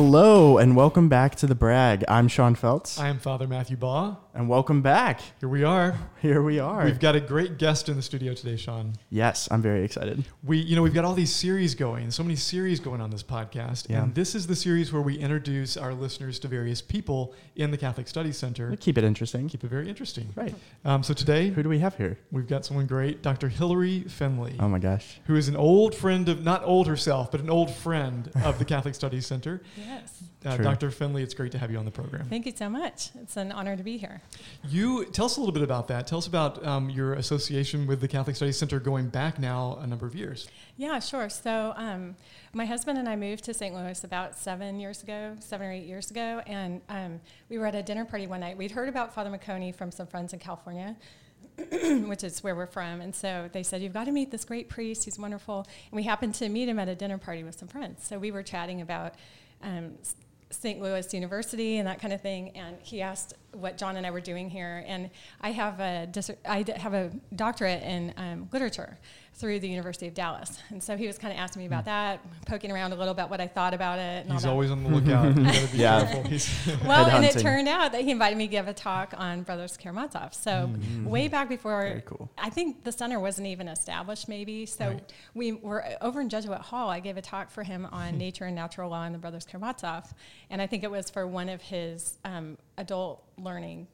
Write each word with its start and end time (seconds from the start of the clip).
Hello 0.00 0.56
and 0.56 0.76
welcome 0.76 1.10
back 1.10 1.34
to 1.36 1.46
the 1.46 1.54
Brag. 1.54 2.06
I'm 2.08 2.26
Sean 2.26 2.54
Feltz, 2.54 2.98
I 2.98 3.08
am 3.10 3.18
Father 3.18 3.46
Matthew 3.46 3.76
Baugh. 3.76 4.16
And 4.32 4.48
welcome 4.48 4.80
back. 4.80 5.20
Here 5.40 5.48
we 5.48 5.64
are. 5.64 5.98
Here 6.22 6.40
we 6.40 6.60
are. 6.60 6.84
We've 6.84 7.00
got 7.00 7.16
a 7.16 7.20
great 7.20 7.58
guest 7.58 7.88
in 7.88 7.96
the 7.96 8.02
studio 8.02 8.32
today, 8.32 8.56
Sean. 8.56 8.92
yes, 9.10 9.48
I'm 9.50 9.60
very 9.60 9.84
excited. 9.84 10.24
We, 10.44 10.58
you 10.58 10.76
know, 10.76 10.82
we've 10.82 10.94
got 10.94 11.04
all 11.04 11.14
these 11.14 11.34
series 11.34 11.74
going, 11.74 12.12
so 12.12 12.22
many 12.22 12.36
series 12.36 12.78
going 12.78 13.00
on 13.00 13.10
this 13.10 13.24
podcast, 13.24 13.88
Yeah. 13.90 14.04
and 14.04 14.14
this 14.14 14.36
is 14.36 14.46
the 14.46 14.54
series 14.54 14.92
where 14.92 15.02
we 15.02 15.18
introduce 15.18 15.76
our 15.76 15.92
listeners 15.92 16.38
to 16.40 16.48
various 16.48 16.80
people 16.80 17.34
in 17.56 17.72
the 17.72 17.76
Catholic 17.76 18.06
Studies 18.06 18.36
Center. 18.36 18.68
We'll 18.68 18.76
keep 18.76 18.98
it 18.98 19.04
interesting. 19.04 19.48
Keep 19.48 19.64
it 19.64 19.68
very 19.68 19.88
interesting. 19.88 20.28
Right. 20.36 20.54
Um, 20.84 21.02
so 21.02 21.12
today 21.12 21.48
Who 21.48 21.64
do 21.64 21.68
we 21.68 21.80
have 21.80 21.96
here? 21.96 22.16
we've 22.30 22.46
got 22.46 22.64
someone 22.64 22.86
great, 22.86 23.22
Dr. 23.22 23.48
Hilary 23.48 24.02
Finley, 24.02 24.54
Oh 24.60 24.68
my 24.68 24.78
gosh. 24.78 25.18
who 25.24 25.34
is 25.34 25.48
an 25.48 25.56
old 25.56 25.92
friend 25.94 26.28
of, 26.28 26.44
not 26.44 26.62
old 26.64 26.86
herself, 26.86 27.32
but 27.32 27.40
an 27.40 27.50
old 27.50 27.70
friend 27.74 28.30
of 28.44 28.60
the 28.60 28.64
Catholic 28.64 28.94
Studies 28.94 29.26
Center. 29.26 29.60
Yes. 29.76 30.22
Uh, 30.44 30.56
Dr. 30.56 30.90
Finley, 30.90 31.22
it's 31.22 31.34
great 31.34 31.52
to 31.52 31.58
have 31.58 31.70
you 31.70 31.76
on 31.76 31.84
the 31.84 31.90
program. 31.90 32.24
Thank 32.26 32.46
you 32.46 32.52
so 32.56 32.70
much. 32.70 33.10
It's 33.20 33.36
an 33.36 33.52
honor 33.52 33.76
to 33.76 33.82
be 33.82 33.98
here. 33.98 34.22
You 34.66 35.04
tell 35.04 35.26
us 35.26 35.36
a 35.36 35.40
little 35.40 35.52
bit 35.52 35.62
about 35.62 35.86
that. 35.88 36.06
Tell 36.06 36.16
us 36.16 36.26
about 36.26 36.64
um, 36.66 36.88
your 36.88 37.12
association 37.14 37.86
with 37.86 38.00
the 38.00 38.08
Catholic 38.08 38.36
Studies 38.36 38.56
Center 38.56 38.80
going 38.80 39.08
back 39.08 39.38
now 39.38 39.78
a 39.82 39.86
number 39.86 40.06
of 40.06 40.14
years. 40.14 40.48
Yeah, 40.78 40.98
sure. 40.98 41.28
So, 41.28 41.74
um, 41.76 42.16
my 42.54 42.64
husband 42.64 42.98
and 42.98 43.06
I 43.06 43.16
moved 43.16 43.44
to 43.44 43.54
St. 43.54 43.74
Louis 43.74 44.02
about 44.02 44.34
seven 44.34 44.80
years 44.80 45.02
ago, 45.02 45.36
seven 45.40 45.66
or 45.66 45.72
eight 45.72 45.84
years 45.84 46.10
ago, 46.10 46.40
and 46.46 46.80
um, 46.88 47.20
we 47.50 47.58
were 47.58 47.66
at 47.66 47.74
a 47.74 47.82
dinner 47.82 48.06
party 48.06 48.26
one 48.26 48.40
night. 48.40 48.56
We'd 48.56 48.70
heard 48.70 48.88
about 48.88 49.12
Father 49.14 49.30
Meconi 49.30 49.74
from 49.74 49.90
some 49.90 50.06
friends 50.06 50.32
in 50.32 50.38
California. 50.38 50.96
which 52.06 52.24
is 52.24 52.42
where 52.42 52.54
we're 52.54 52.66
from. 52.66 53.02
And 53.02 53.14
so 53.14 53.50
they 53.52 53.62
said, 53.62 53.82
You've 53.82 53.92
got 53.92 54.04
to 54.04 54.12
meet 54.12 54.30
this 54.30 54.46
great 54.46 54.70
priest. 54.70 55.04
He's 55.04 55.18
wonderful. 55.18 55.66
And 55.90 55.96
we 55.96 56.04
happened 56.04 56.34
to 56.36 56.48
meet 56.48 56.68
him 56.70 56.78
at 56.78 56.88
a 56.88 56.94
dinner 56.94 57.18
party 57.18 57.44
with 57.44 57.58
some 57.58 57.68
friends. 57.68 58.06
So 58.06 58.18
we 58.18 58.30
were 58.30 58.42
chatting 58.42 58.80
about 58.80 59.14
um, 59.62 59.92
s- 60.00 60.14
St. 60.50 60.80
Louis 60.80 61.12
University 61.14 61.78
and 61.78 61.86
that 61.86 62.00
kind 62.00 62.12
of 62.12 62.20
thing. 62.20 62.50
And 62.56 62.76
he 62.82 63.02
asked 63.02 63.34
what 63.52 63.78
John 63.78 63.96
and 63.96 64.06
I 64.06 64.10
were 64.10 64.20
doing 64.20 64.50
here. 64.50 64.84
And 64.86 65.10
I 65.40 65.52
have 65.52 65.80
a, 65.80 66.08
have 66.76 66.94
a 66.94 67.10
doctorate 67.34 67.82
in 67.82 68.12
um, 68.16 68.48
literature 68.52 68.98
through 69.40 69.58
the 69.58 69.68
University 69.68 70.06
of 70.06 70.14
Dallas. 70.14 70.58
And 70.68 70.82
so 70.82 70.96
he 70.96 71.06
was 71.06 71.16
kind 71.16 71.32
of 71.32 71.40
asking 71.40 71.60
me 71.60 71.66
about 71.66 71.84
hmm. 71.84 71.90
that, 71.90 72.20
poking 72.46 72.70
around 72.70 72.92
a 72.92 72.96
little 72.96 73.12
about 73.12 73.30
what 73.30 73.40
I 73.40 73.46
thought 73.46 73.72
about 73.72 73.98
it. 73.98 74.26
And 74.26 74.32
He's 74.32 74.44
all 74.44 74.52
always 74.52 74.70
on 74.70 74.84
the 74.84 74.90
lookout. 74.90 75.36
You 75.36 75.44
gotta 75.44 75.68
be 75.72 75.78
Yeah. 75.78 76.78
Well, 76.86 77.06
and 77.06 77.24
it 77.24 77.38
turned 77.38 77.68
out 77.68 77.92
that 77.92 78.02
he 78.02 78.10
invited 78.10 78.36
me 78.36 78.46
to 78.46 78.50
give 78.50 78.68
a 78.68 78.74
talk 78.74 79.14
on 79.16 79.42
Brothers 79.42 79.76
Karamazov. 79.76 80.34
So 80.34 80.66
hmm. 80.66 81.06
way 81.06 81.28
back 81.28 81.48
before, 81.48 81.82
Very 81.82 82.02
cool. 82.02 82.30
I 82.36 82.50
think 82.50 82.84
the 82.84 82.92
center 82.92 83.18
wasn't 83.18 83.48
even 83.48 83.68
established, 83.68 84.28
maybe. 84.28 84.66
So 84.66 84.90
Right. 84.90 85.12
we 85.34 85.52
were 85.52 85.84
over 86.00 86.20
in 86.20 86.28
Jesuit 86.28 86.60
Hall. 86.60 86.90
I 86.90 87.00
gave 87.00 87.16
a 87.16 87.22
talk 87.22 87.50
for 87.50 87.62
him 87.62 87.86
on 87.90 88.12
hmm. 88.12 88.18
nature 88.18 88.44
and 88.44 88.54
natural 88.54 88.90
law 88.90 89.04
and 89.04 89.14
the 89.14 89.18
Brothers 89.18 89.46
Karamazov, 89.46 90.12
and 90.50 90.60
I 90.60 90.66
think 90.66 90.84
it 90.84 90.90
was 90.90 91.08
for 91.08 91.26
one 91.26 91.48
of 91.48 91.62
his 91.62 92.18
um, 92.24 92.58
adult 92.76 93.24
learning 93.38 93.86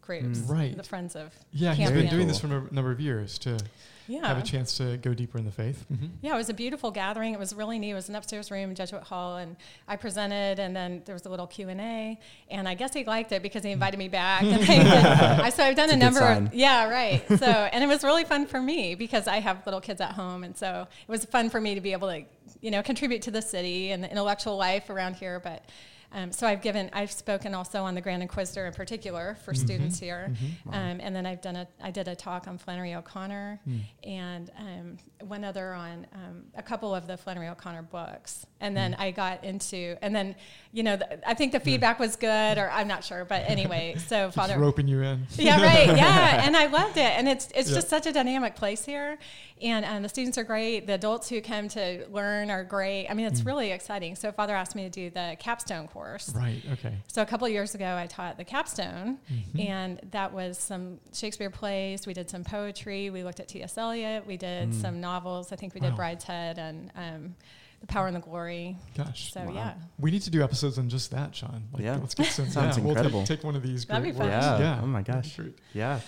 groups, 0.00 0.38
Right. 0.40 0.76
The 0.76 0.82
Friends 0.82 1.16
of 1.16 1.32
yeah, 1.52 1.74
he's 1.74 1.90
been 1.90 2.08
doing 2.08 2.28
this 2.28 2.40
for 2.40 2.46
a 2.46 2.72
number 2.72 2.90
of 2.92 3.00
years 3.00 3.38
to 3.40 3.58
yeah. 4.06 4.26
have 4.28 4.38
a 4.38 4.42
chance 4.42 4.76
to 4.76 4.96
go 4.98 5.14
deeper 5.14 5.36
in 5.36 5.44
the 5.44 5.50
faith. 5.50 5.84
Mhm. 5.92 6.10
Yeah, 6.22 6.34
it 6.34 6.36
was 6.36 6.48
a 6.48 6.54
beautiful 6.54 6.92
gathering. 6.92 7.32
It 7.34 7.40
was 7.40 7.52
really 7.54 7.78
neat. 7.80 7.90
It 7.90 7.94
was 7.94 8.08
an 8.08 8.14
upstairs 8.14 8.50
room 8.52 8.70
in 8.70 8.76
Jesuit 8.76 9.02
Hall, 9.02 9.36
and 9.38 9.56
I 9.88 9.96
presented, 9.96 10.60
and 10.60 10.76
then 10.76 11.02
there 11.06 11.14
was 11.14 11.26
a 11.26 11.28
little 11.28 11.48
Q 11.48 11.68
and 11.70 11.80
A. 11.80 12.20
And 12.48 12.68
I 12.68 12.74
guess 12.74 12.94
he 12.94 13.04
liked 13.04 13.32
it 13.32 13.42
because 13.42 13.64
he 13.64 13.72
invited 13.72 13.98
me 13.98 14.08
back. 14.08 14.44
And 14.44 14.64
I, 14.64 15.40
I, 15.46 15.50
so 15.50 15.64
I've 15.64 15.74
done 15.74 15.86
It's 15.90 15.94
a 15.94 15.96
a 15.96 15.98
good 15.98 16.04
number 16.04 16.20
sign. 16.20 16.46
of 16.46 16.54
yeah, 16.54 16.88
right. 16.88 17.24
So 17.28 17.46
and 17.46 17.82
it 17.82 17.88
was 17.88 18.04
really 18.04 18.24
fun 18.24 18.46
for 18.46 18.60
me 18.60 18.94
because 18.94 19.26
I 19.26 19.40
have 19.40 19.66
little 19.66 19.80
kids 19.80 20.00
at 20.00 20.12
home, 20.12 20.44
and 20.44 20.56
so 20.56 20.86
it 21.06 21.10
was 21.10 21.24
fun 21.24 21.50
for 21.50 21.60
me 21.60 21.74
to 21.74 21.80
be 21.80 21.92
able 21.92 22.08
to 22.08 22.22
you 22.60 22.70
know 22.70 22.82
contribute 22.82 23.22
to 23.22 23.32
the 23.32 23.42
city 23.42 23.90
and 23.90 24.04
the 24.04 24.10
intellectual 24.10 24.56
life 24.56 24.88
around 24.88 25.14
here, 25.16 25.40
but. 25.40 25.64
Um, 26.12 26.32
so 26.32 26.46
I've 26.46 26.62
given, 26.62 26.88
I've 26.92 27.10
spoken 27.12 27.54
also 27.54 27.82
on 27.84 27.94
the 27.94 28.00
Grand 28.00 28.22
Inquisitor 28.22 28.66
in 28.66 28.72
particular 28.72 29.36
for 29.44 29.52
students 29.54 29.98
here, 29.98 30.32
um, 30.72 31.00
and 31.00 31.14
then 31.14 31.26
I've 31.26 31.40
done 31.42 31.56
a, 31.56 31.68
I 31.82 31.90
did 31.90 32.08
a 32.08 32.14
talk 32.14 32.46
on 32.48 32.58
Flannery 32.58 32.94
O'Connor, 32.94 33.60
and 34.04 34.50
um, 34.58 34.96
one 35.26 35.44
other 35.44 35.72
on 35.74 36.06
um, 36.14 36.44
a 36.56 36.62
couple 36.62 36.94
of 36.94 37.06
the 37.06 37.16
Flannery 37.16 37.48
O'Connor 37.48 37.82
books, 37.82 38.46
and 38.60 38.76
then 38.76 38.94
I 38.98 39.10
got 39.10 39.44
into, 39.44 39.96
and 40.00 40.14
then 40.14 40.34
you 40.72 40.82
know, 40.82 40.96
the, 40.96 41.28
I 41.28 41.34
think 41.34 41.52
the 41.52 41.60
feedback 41.60 41.98
was 41.98 42.16
good, 42.16 42.58
or 42.58 42.70
I'm 42.70 42.88
not 42.88 43.02
sure, 43.04 43.24
but 43.24 43.42
anyway, 43.46 43.94
so 43.98 44.26
Just 44.26 44.36
Father, 44.36 44.58
roping 44.58 44.88
you 44.88 45.02
in. 45.02 45.26
yeah, 45.36 45.60
right. 45.62 45.86
Yeah, 45.96 46.44
and 46.46 46.56
I 46.56 46.66
loved 46.66 46.96
it, 46.96 47.00
and 47.18 47.28
it's 47.28 47.48
it's 47.54 47.68
Yeah. 47.68 47.76
just 47.76 47.88
such 47.88 48.06
a 48.06 48.12
dynamic 48.12 48.54
place 48.56 48.84
here, 48.84 49.18
and 49.60 49.84
um, 49.84 50.02
the 50.02 50.08
students 50.08 50.38
are 50.38 50.44
great. 50.44 50.86
The 50.86 50.94
adults 50.94 51.28
who 51.28 51.40
come 51.40 51.68
to 51.70 52.06
learn 52.10 52.50
are 52.50 52.62
great. 52.64 53.08
I 53.08 53.14
mean, 53.14 53.26
it's 53.26 53.42
really 53.42 53.72
exciting. 53.72 54.14
So 54.16 54.30
Father 54.32 54.54
asked 54.54 54.74
me 54.76 54.84
to 54.84 54.90
do 54.90 55.10
the 55.10 55.36
capstone 55.38 55.88
course. 55.96 56.32
Right. 56.34 56.62
Okay. 56.74 56.94
So 57.08 57.22
a 57.22 57.26
couple 57.26 57.46
of 57.46 57.52
years 57.52 57.74
ago, 57.74 57.96
I 57.96 58.06
taught 58.06 58.36
the 58.36 58.44
capstone, 58.44 59.18
Mm-hmm. 59.32 59.60
and 59.60 60.00
that 60.10 60.32
was 60.32 60.58
some 60.58 60.98
Shakespeare 61.12 61.50
plays. 61.50 62.06
We 62.06 62.12
did 62.14 62.28
some 62.30 62.44
poetry. 62.44 63.10
We 63.10 63.24
looked 63.24 63.40
at 63.40 63.48
T.S. 63.48 63.76
Eliot. 63.78 64.26
We 64.26 64.36
did 64.36 64.74
some 64.74 65.00
novels. 65.00 65.52
I 65.52 65.56
think 65.56 65.74
we 65.74 65.80
did 65.80 65.92
Mm. 65.92 65.98
Wow. 65.98 66.04
Brideshead 66.04 66.58
and 66.58 66.90
um, 66.96 67.34
The 67.80 67.86
Power 67.86 68.06
and 68.06 68.16
the 68.16 68.20
Glory. 68.20 68.76
Gosh. 68.96 69.32
So 69.32 69.42
Wow. 69.44 69.52
yeah, 69.54 69.74
We 69.98 70.10
need 70.10 70.22
to 70.22 70.30
do 70.30 70.42
episodes 70.42 70.78
on 70.78 70.88
just 70.88 71.10
that, 71.12 71.34
Sean. 71.34 71.64
Like, 71.72 71.82
Yeah. 71.82 71.96
Let's 71.96 72.14
get 72.14 72.26
some. 72.26 72.46
Sounds 72.50 72.76
yeah, 72.76 72.82
we'll 72.82 72.90
incredible. 72.92 73.20
take, 73.24 73.38
take 73.38 73.44
one 73.44 73.56
of 73.56 73.62
these. 73.62 73.84
That'd 73.86 74.02
great 74.02 74.12
be 74.12 74.18
fun. 74.18 74.28
works. 74.30 74.44
Yeah. 74.44 74.58
Yeah. 74.58 74.80
Oh 74.82 74.86
my 74.86 75.02
gosh. 75.02 75.36
Great. 75.36 75.58
Yeah. 75.72 76.00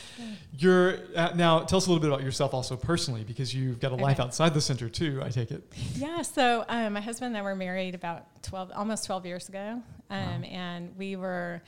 You're 0.56 0.98
uh, 1.16 1.32
now. 1.34 1.60
Tell 1.60 1.76
us 1.78 1.86
a 1.86 1.90
little 1.90 2.00
bit 2.02 2.10
about 2.10 2.22
yourself, 2.24 2.52
also 2.54 2.76
personally, 2.76 3.24
because 3.24 3.54
you've 3.54 3.80
got 3.80 3.92
a 3.92 3.96
life 3.96 4.20
outside 4.20 4.54
the 4.54 4.60
center 4.60 4.88
too. 4.88 5.20
I 5.24 5.28
take 5.30 5.50
it. 5.50 5.62
Yeah, 5.94 6.22
so 6.22 6.64
um, 6.68 6.94
my 6.94 7.00
husband 7.00 7.28
and 7.28 7.36
I 7.36 7.42
were 7.42 7.54
married 7.56 7.94
about 7.94 8.37
12, 8.48 8.72
almost 8.74 9.04
12 9.06 9.26
years 9.26 9.48
ago. 9.48 9.82
Um, 10.10 10.42
Wow. 10.42 10.48
And 10.48 10.96
we 10.96 11.16
were, 11.16 11.62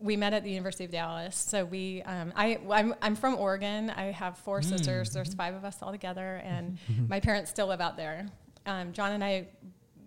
we 0.00 0.16
met 0.16 0.32
at 0.34 0.42
the 0.42 0.50
University 0.50 0.84
of 0.84 0.90
Dallas. 0.90 1.36
So 1.36 1.64
we, 1.64 2.02
um, 2.02 2.32
I, 2.36 2.58
I'm, 2.70 2.94
I'm 3.00 3.14
from 3.14 3.36
Oregon. 3.36 3.90
I 3.90 4.06
have 4.10 4.36
four 4.38 4.60
Mm. 4.60 4.64
sisters. 4.64 5.10
There's 5.10 5.32
five 5.34 5.54
of 5.54 5.64
us 5.64 5.76
all 5.80 5.92
together. 5.92 6.40
And 6.44 6.78
my 7.08 7.20
parents 7.20 7.50
still 7.50 7.68
live 7.68 7.80
out 7.80 7.96
there. 7.96 8.26
Um, 8.66 8.92
John 8.92 9.12
and 9.12 9.22
I 9.22 9.46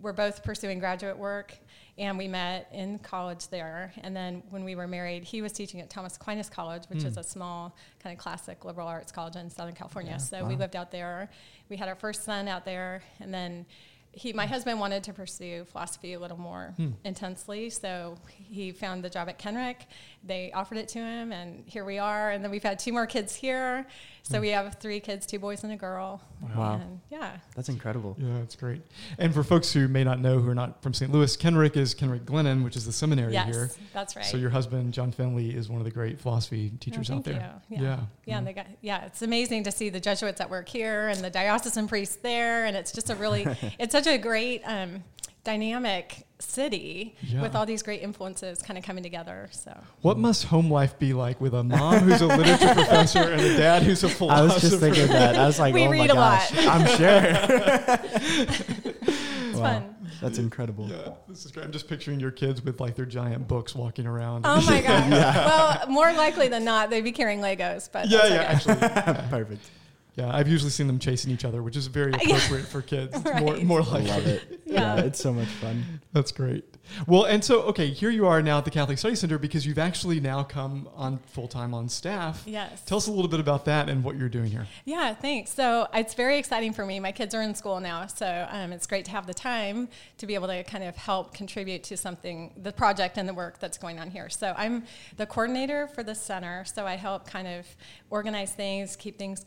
were 0.02 0.12
both 0.12 0.44
pursuing 0.44 0.78
graduate 0.78 1.16
work. 1.16 1.56
And 1.96 2.16
we 2.16 2.28
met 2.28 2.68
in 2.72 3.00
college 3.00 3.48
there. 3.48 3.92
And 4.02 4.14
then 4.14 4.44
when 4.50 4.62
we 4.62 4.76
were 4.76 4.86
married, 4.86 5.24
he 5.24 5.42
was 5.42 5.50
teaching 5.50 5.80
at 5.80 5.90
Thomas 5.90 6.14
Aquinas 6.14 6.48
College, 6.48 6.84
which 6.88 7.02
is 7.02 7.16
a 7.16 7.24
small 7.24 7.74
kind 8.00 8.16
of 8.16 8.22
classic 8.22 8.64
liberal 8.64 8.86
arts 8.86 9.10
college 9.10 9.34
in 9.34 9.50
Southern 9.50 9.74
California. 9.74 10.12
Yeah. 10.12 10.18
So 10.18 10.44
we 10.44 10.54
lived 10.54 10.76
out 10.76 10.92
there. 10.92 11.28
We 11.68 11.76
had 11.76 11.88
our 11.88 11.96
first 11.96 12.22
son 12.22 12.46
out 12.46 12.64
there, 12.64 13.02
and 13.18 13.34
then 13.34 13.66
he, 14.12 14.32
my 14.32 14.46
husband, 14.46 14.80
wanted 14.80 15.04
to 15.04 15.12
pursue 15.12 15.64
philosophy 15.66 16.14
a 16.14 16.18
little 16.18 16.38
more 16.38 16.72
Hmm. 16.76 16.90
intensely. 17.04 17.70
So 17.70 18.16
he 18.36 18.72
found 18.72 19.04
the 19.04 19.10
job 19.10 19.28
at 19.28 19.38
Kenrick. 19.38 19.86
They 20.24 20.52
offered 20.52 20.78
it 20.78 20.88
to 20.88 20.98
him, 20.98 21.32
and 21.32 21.62
here 21.66 21.84
we 21.84 21.98
are. 21.98 22.30
And 22.30 22.42
then 22.44 22.50
we've 22.50 22.62
had 22.62 22.78
two 22.78 22.92
more 22.92 23.06
kids 23.06 23.34
here. 23.34 23.86
So 24.24 24.42
we 24.42 24.50
have 24.50 24.74
three 24.74 25.00
kids, 25.00 25.24
two 25.24 25.38
boys 25.38 25.64
and 25.64 25.72
a 25.72 25.76
girl. 25.76 26.20
Wow. 26.54 26.74
And 26.82 27.00
yeah. 27.10 27.38
That's 27.56 27.70
incredible. 27.70 28.14
Yeah, 28.18 28.36
it's 28.40 28.56
great. 28.56 28.82
And 29.18 29.32
for 29.32 29.42
folks 29.42 29.72
who 29.72 29.88
may 29.88 30.04
not 30.04 30.20
know, 30.20 30.38
who 30.38 30.50
are 30.50 30.54
not 30.54 30.82
from 30.82 30.92
St. 30.92 31.10
Louis, 31.10 31.34
Kenrick 31.34 31.78
is 31.78 31.94
Kenrick 31.94 32.26
Glennon, 32.26 32.62
which 32.62 32.76
is 32.76 32.84
the 32.84 32.92
seminary 32.92 33.32
Yes, 33.32 33.46
here. 33.54 33.70
that's 33.94 34.16
right. 34.16 34.24
So 34.26 34.36
your 34.36 34.50
husband, 34.50 34.92
John 34.92 35.12
Finley, 35.12 35.56
is 35.56 35.70
one 35.70 35.80
of 35.80 35.86
the 35.86 35.90
great 35.90 36.20
philosophy 36.20 36.72
Oh, 36.74 36.76
teachers 36.78 37.10
out 37.10 37.24
thank 37.24 37.38
there. 37.38 37.54
you. 37.70 37.76
Yeah. 37.76 37.82
Yeah. 37.82 38.00
Yeah, 38.26 38.38
and 38.38 38.46
they 38.46 38.52
got 38.52 38.66
yeah. 38.82 39.06
It's 39.06 39.22
amazing 39.22 39.64
to 39.64 39.72
see 39.72 39.88
the 39.88 40.00
Jesuits 40.00 40.42
at 40.42 40.50
work 40.50 40.68
here 40.68 41.08
and 41.08 41.20
the 41.20 41.30
diocesan 41.30 41.88
priests 41.88 42.16
there, 42.16 42.66
and 42.66 42.76
it's 42.76 42.92
just 42.92 43.08
a 43.08 43.14
really, 43.14 43.46
it's 43.78 43.92
such 43.92 44.06
a 44.06 44.18
great 44.18 44.60
um, 44.66 45.02
dynamic 45.48 46.26
city 46.40 47.14
Yeah. 47.22 47.40
with 47.40 47.54
all 47.56 47.64
these 47.64 47.82
great 47.82 48.02
influences 48.02 48.60
kind 48.60 48.76
of 48.78 48.84
coming 48.84 49.02
together. 49.02 49.48
So 49.50 49.72
What 50.02 50.18
must 50.18 50.44
home 50.44 50.70
life 50.70 50.98
be 50.98 51.14
like 51.14 51.40
with 51.40 51.54
a 51.54 51.64
mom 51.64 52.00
who's 52.00 52.20
a 52.20 52.26
literature 52.26 52.74
professor 52.74 53.20
and 53.32 53.40
a 53.40 53.56
dad 53.56 53.82
who's 53.82 54.04
a 54.04 54.08
I 54.08 54.10
philosopher? 54.18 54.42
I 54.50 54.54
was 54.54 54.60
just 54.62 54.78
thinking 54.78 55.06
that. 55.08 55.36
I 55.36 55.46
was 55.46 55.58
like, 55.58 55.72
We 55.72 55.84
oh 55.84 55.86
my 55.86 55.90
read 55.92 56.10
a 56.10 56.14
gosh. 56.14 56.54
lot. 56.54 56.66
I'm 56.68 56.86
sure. 56.98 57.22
it's 58.48 59.58
Wow. 59.58 59.62
fun. 59.80 59.94
That's 60.20 60.38
incredible. 60.38 60.88
Yeah, 60.88 61.12
this 61.28 61.44
is 61.46 61.52
great. 61.52 61.64
I'm 61.64 61.72
just 61.72 61.88
picturing 61.88 62.20
your 62.20 62.30
kids 62.32 62.62
with 62.62 62.80
like 62.80 62.94
their 62.96 63.06
giant 63.06 63.48
books 63.48 63.74
walking 63.74 64.06
around. 64.06 64.44
Oh 64.46 64.60
my 64.66 64.80
god! 64.82 65.10
Well, 65.10 65.88
more 65.88 66.12
likely 66.12 66.48
than 66.48 66.64
not, 66.64 66.90
they'd 66.90 67.02
be 67.04 67.12
carrying 67.12 67.40
Legos, 67.40 67.88
but 67.90 68.08
yeah, 68.08 68.18
that's 68.28 68.66
yeah, 68.66 68.72
okay. 68.72 68.86
actually. 68.86 69.28
Perfect. 69.30 69.70
Yeah, 70.18 70.34
I've 70.34 70.48
usually 70.48 70.70
seen 70.70 70.88
them 70.88 70.98
chasing 70.98 71.30
each 71.30 71.44
other, 71.44 71.62
which 71.62 71.76
is 71.76 71.86
very 71.86 72.12
Yeah. 72.24 72.36
appropriate 72.36 72.66
for 72.66 72.82
kids. 72.82 73.14
It's 73.14 73.24
more, 73.40 73.52
Right. 73.54 73.62
more 73.62 73.80
I 73.80 73.84
likely. 73.84 74.08
love 74.10 74.26
it. 74.26 74.60
Yeah. 74.66 74.96
Yeah. 74.96 75.02
it's 75.04 75.20
so 75.20 75.32
much 75.32 75.46
fun. 75.48 76.00
That's 76.12 76.32
great. 76.32 76.64
Well, 77.06 77.24
and 77.24 77.44
so 77.44 77.62
okay, 77.64 77.88
here 77.90 78.10
you 78.10 78.26
are 78.26 78.42
now 78.42 78.58
at 78.58 78.64
the 78.64 78.70
Catholic 78.70 78.98
Study 78.98 79.14
Center 79.14 79.38
because 79.38 79.64
you've 79.66 79.78
actually 79.78 80.20
now 80.20 80.42
come 80.42 80.88
on 80.96 81.18
full 81.18 81.46
time 81.46 81.72
on 81.74 81.88
staff. 81.88 82.42
Yes. 82.46 82.82
Tell 82.84 82.96
us 82.98 83.06
a 83.06 83.12
little 83.12 83.28
bit 83.30 83.40
about 83.40 83.66
that 83.66 83.88
and 83.88 84.02
what 84.02 84.16
you're 84.16 84.28
doing 84.28 84.50
here. 84.50 84.66
Yeah, 84.86 85.14
thanks. 85.14 85.50
So 85.52 85.86
it's 85.94 86.14
very 86.14 86.38
exciting 86.38 86.72
for 86.72 86.84
me. 86.84 86.98
My 86.98 87.12
kids 87.12 87.34
are 87.34 87.42
in 87.42 87.54
school 87.54 87.78
now, 87.78 88.06
so 88.06 88.46
um, 88.50 88.72
it's 88.72 88.86
great 88.86 89.04
to 89.04 89.10
have 89.12 89.26
the 89.26 89.34
time 89.34 89.88
to 90.16 90.26
be 90.26 90.34
able 90.34 90.48
to 90.48 90.64
kind 90.64 90.82
of 90.82 90.96
help 90.96 91.32
contribute 91.34 91.84
to 91.84 91.96
something, 91.96 92.54
the 92.56 92.72
project 92.72 93.18
and 93.18 93.28
the 93.28 93.34
work 93.34 93.58
that's 93.60 93.78
going 93.78 93.98
on 94.00 94.10
here. 94.10 94.28
So 94.30 94.54
I'm 94.56 94.84
the 95.16 95.26
coordinator 95.26 95.86
for 95.88 96.02
the 96.02 96.14
center, 96.14 96.64
so 96.64 96.86
I 96.86 96.94
help 96.96 97.26
kind 97.28 97.46
of 97.46 97.66
organize 98.10 98.52
things, 98.52 98.96
keep 98.96 99.18
things, 99.18 99.44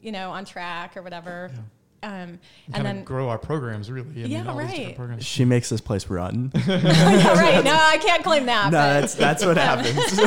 you 0.00 0.12
know, 0.12 0.30
on 0.30 0.44
track 0.44 0.96
or 0.96 1.02
whatever. 1.02 1.50
Um, 2.04 2.10
And, 2.12 2.38
and 2.74 2.86
then 2.86 3.04
grow 3.04 3.28
our 3.28 3.38
programs 3.38 3.90
really. 3.90 4.10
I 4.10 4.14
mean, 4.14 4.30
Yeah, 4.30 4.46
all 4.48 4.56
these 4.58 4.66
different 4.70 4.86
right. 4.88 4.96
programs. 4.96 5.24
She 5.24 5.44
makes 5.44 5.68
this 5.68 5.80
place 5.80 6.08
run. 6.08 6.50
yeah, 6.66 7.32
right. 7.40 7.64
No, 7.64 7.72
I 7.74 7.98
can't 7.98 8.24
claim 8.24 8.46
that. 8.46 8.64
but- 8.66 9.00
that's 9.00 9.14
that's 9.14 9.44
what 9.44 9.56
happens. 9.68 10.18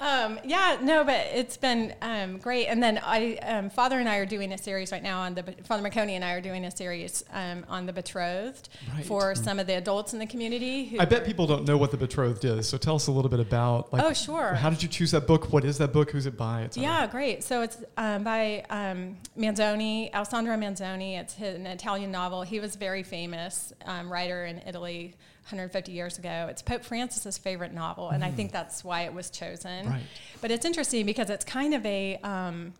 Um, 0.00 0.38
yeah, 0.44 0.76
no, 0.82 1.02
but 1.04 1.26
it's 1.32 1.56
been 1.56 1.94
um, 2.02 2.38
great. 2.38 2.66
And 2.66 2.82
then 2.82 3.00
I, 3.02 3.36
um, 3.36 3.70
Father 3.70 3.98
and 3.98 4.08
I 4.08 4.16
are 4.16 4.26
doing 4.26 4.52
a 4.52 4.58
series 4.58 4.92
right 4.92 5.02
now 5.02 5.20
on 5.20 5.34
the 5.34 5.42
Father 5.64 5.82
Meconi 5.82 6.10
and 6.12 6.24
I 6.24 6.32
are 6.32 6.40
doing 6.40 6.64
a 6.66 6.70
series 6.70 7.24
um, 7.32 7.64
on 7.68 7.86
the 7.86 7.92
betrothed 7.92 8.68
Right. 8.94 9.06
for 9.06 9.34
some 9.34 9.58
of 9.58 9.66
the 9.66 9.76
adults 9.76 10.12
in 10.12 10.18
the 10.18 10.26
community. 10.26 10.84
Who 10.86 11.00
I 11.00 11.04
bet 11.06 11.24
people 11.24 11.46
don't 11.46 11.66
know 11.66 11.76
what 11.78 11.90
the 11.90 11.96
betrothed 11.96 12.44
is. 12.44 12.68
So 12.68 12.76
tell 12.76 12.96
us 12.96 13.06
a 13.06 13.12
little 13.12 13.30
bit 13.30 13.40
about 13.40 13.92
like 13.92 14.02
Oh, 14.02 14.12
sure. 14.12 14.54
how 14.54 14.68
did 14.70 14.82
you 14.82 14.88
choose 14.88 15.10
that 15.12 15.26
book? 15.26 15.52
What 15.52 15.64
is 15.64 15.78
that 15.78 15.92
book? 15.92 16.10
Who's 16.10 16.26
it 16.26 16.36
by? 16.36 16.62
et. 16.64 16.76
Yeah, 16.76 17.06
great. 17.06 17.42
So 17.42 17.62
it's 17.62 17.78
um, 17.96 18.24
by 18.24 18.64
um, 18.70 19.16
Manzoni, 19.38 20.12
Alessandro 20.12 20.43
Manzoni. 20.52 21.18
It's 21.18 21.38
an 21.38 21.66
Italian 21.66 22.10
novel. 22.10 22.42
He 22.42 22.60
was 22.60 22.74
a 22.76 22.78
very 22.78 23.02
famous 23.02 23.72
um, 23.84 24.12
writer 24.12 24.44
in 24.44 24.62
Italy 24.66 25.14
150 25.44 25.92
years 25.92 26.18
ago. 26.18 26.46
It's 26.48 26.62
Pope 26.62 26.84
Francis's 26.84 27.36
favorite 27.36 27.72
novel, 27.74 28.10
and 28.10 28.24
I 28.24 28.30
think 28.30 28.52
that's 28.52 28.82
why 28.82 29.02
it 29.02 29.12
was 29.12 29.30
chosen. 29.30 29.88
Right. 29.88 30.02
But 30.40 30.50
it's 30.50 30.64
interesting 30.64 31.04
because 31.06 31.28
it's 31.28 31.44
kind 31.44 31.74
of 31.74 31.84
a 31.84 32.16
um, 32.22 32.72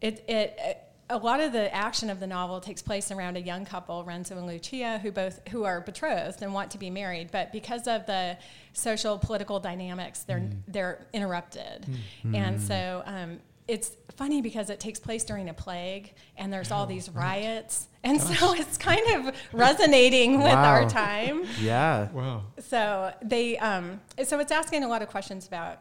it, 0.00 0.24
it 0.28 0.86
a 1.10 1.18
lot 1.18 1.40
of 1.40 1.52
the 1.52 1.74
action 1.74 2.08
of 2.08 2.20
the 2.20 2.26
novel 2.26 2.60
takes 2.60 2.80
place 2.80 3.10
around 3.10 3.36
a 3.36 3.40
young 3.40 3.64
couple, 3.64 4.04
Renzo 4.04 4.38
and 4.38 4.46
Lucia, 4.46 4.98
who 4.98 5.10
both 5.10 5.40
who 5.48 5.64
are 5.64 5.80
betrothed 5.80 6.42
and 6.42 6.54
want 6.54 6.70
to 6.70 6.78
be 6.78 6.88
married, 6.88 7.30
but 7.32 7.52
because 7.52 7.88
of 7.88 8.06
the 8.06 8.38
social 8.72 9.18
political 9.18 9.58
dynamics, 9.58 10.22
they're 10.22 10.48
they're 10.68 11.06
interrupted, 11.12 11.86
and 12.32 12.60
so. 12.60 13.02
Um, 13.04 13.40
it's 13.70 13.92
funny 14.16 14.42
because 14.42 14.68
it 14.70 14.80
takes 14.80 14.98
place 15.00 15.24
during 15.24 15.48
a 15.48 15.54
plague 15.54 16.12
and 16.36 16.52
there's 16.52 16.70
all 16.70 16.86
these 16.86 17.08
riots. 17.10 17.88
And 18.02 18.20
so 18.20 18.54
it's 18.54 18.76
kind 18.78 19.26
of 19.28 19.34
resonating 19.52 20.38
with 20.42 20.52
our 20.52 20.88
time. 20.88 21.44
yeah. 21.60 22.08
Wow. 22.12 22.44
So 22.58 23.12
they, 23.22 23.58
um, 23.58 24.00
so 24.24 24.38
it's 24.40 24.52
asking 24.52 24.84
a 24.84 24.88
lot 24.88 25.02
of 25.02 25.08
questions 25.08 25.46
about 25.46 25.78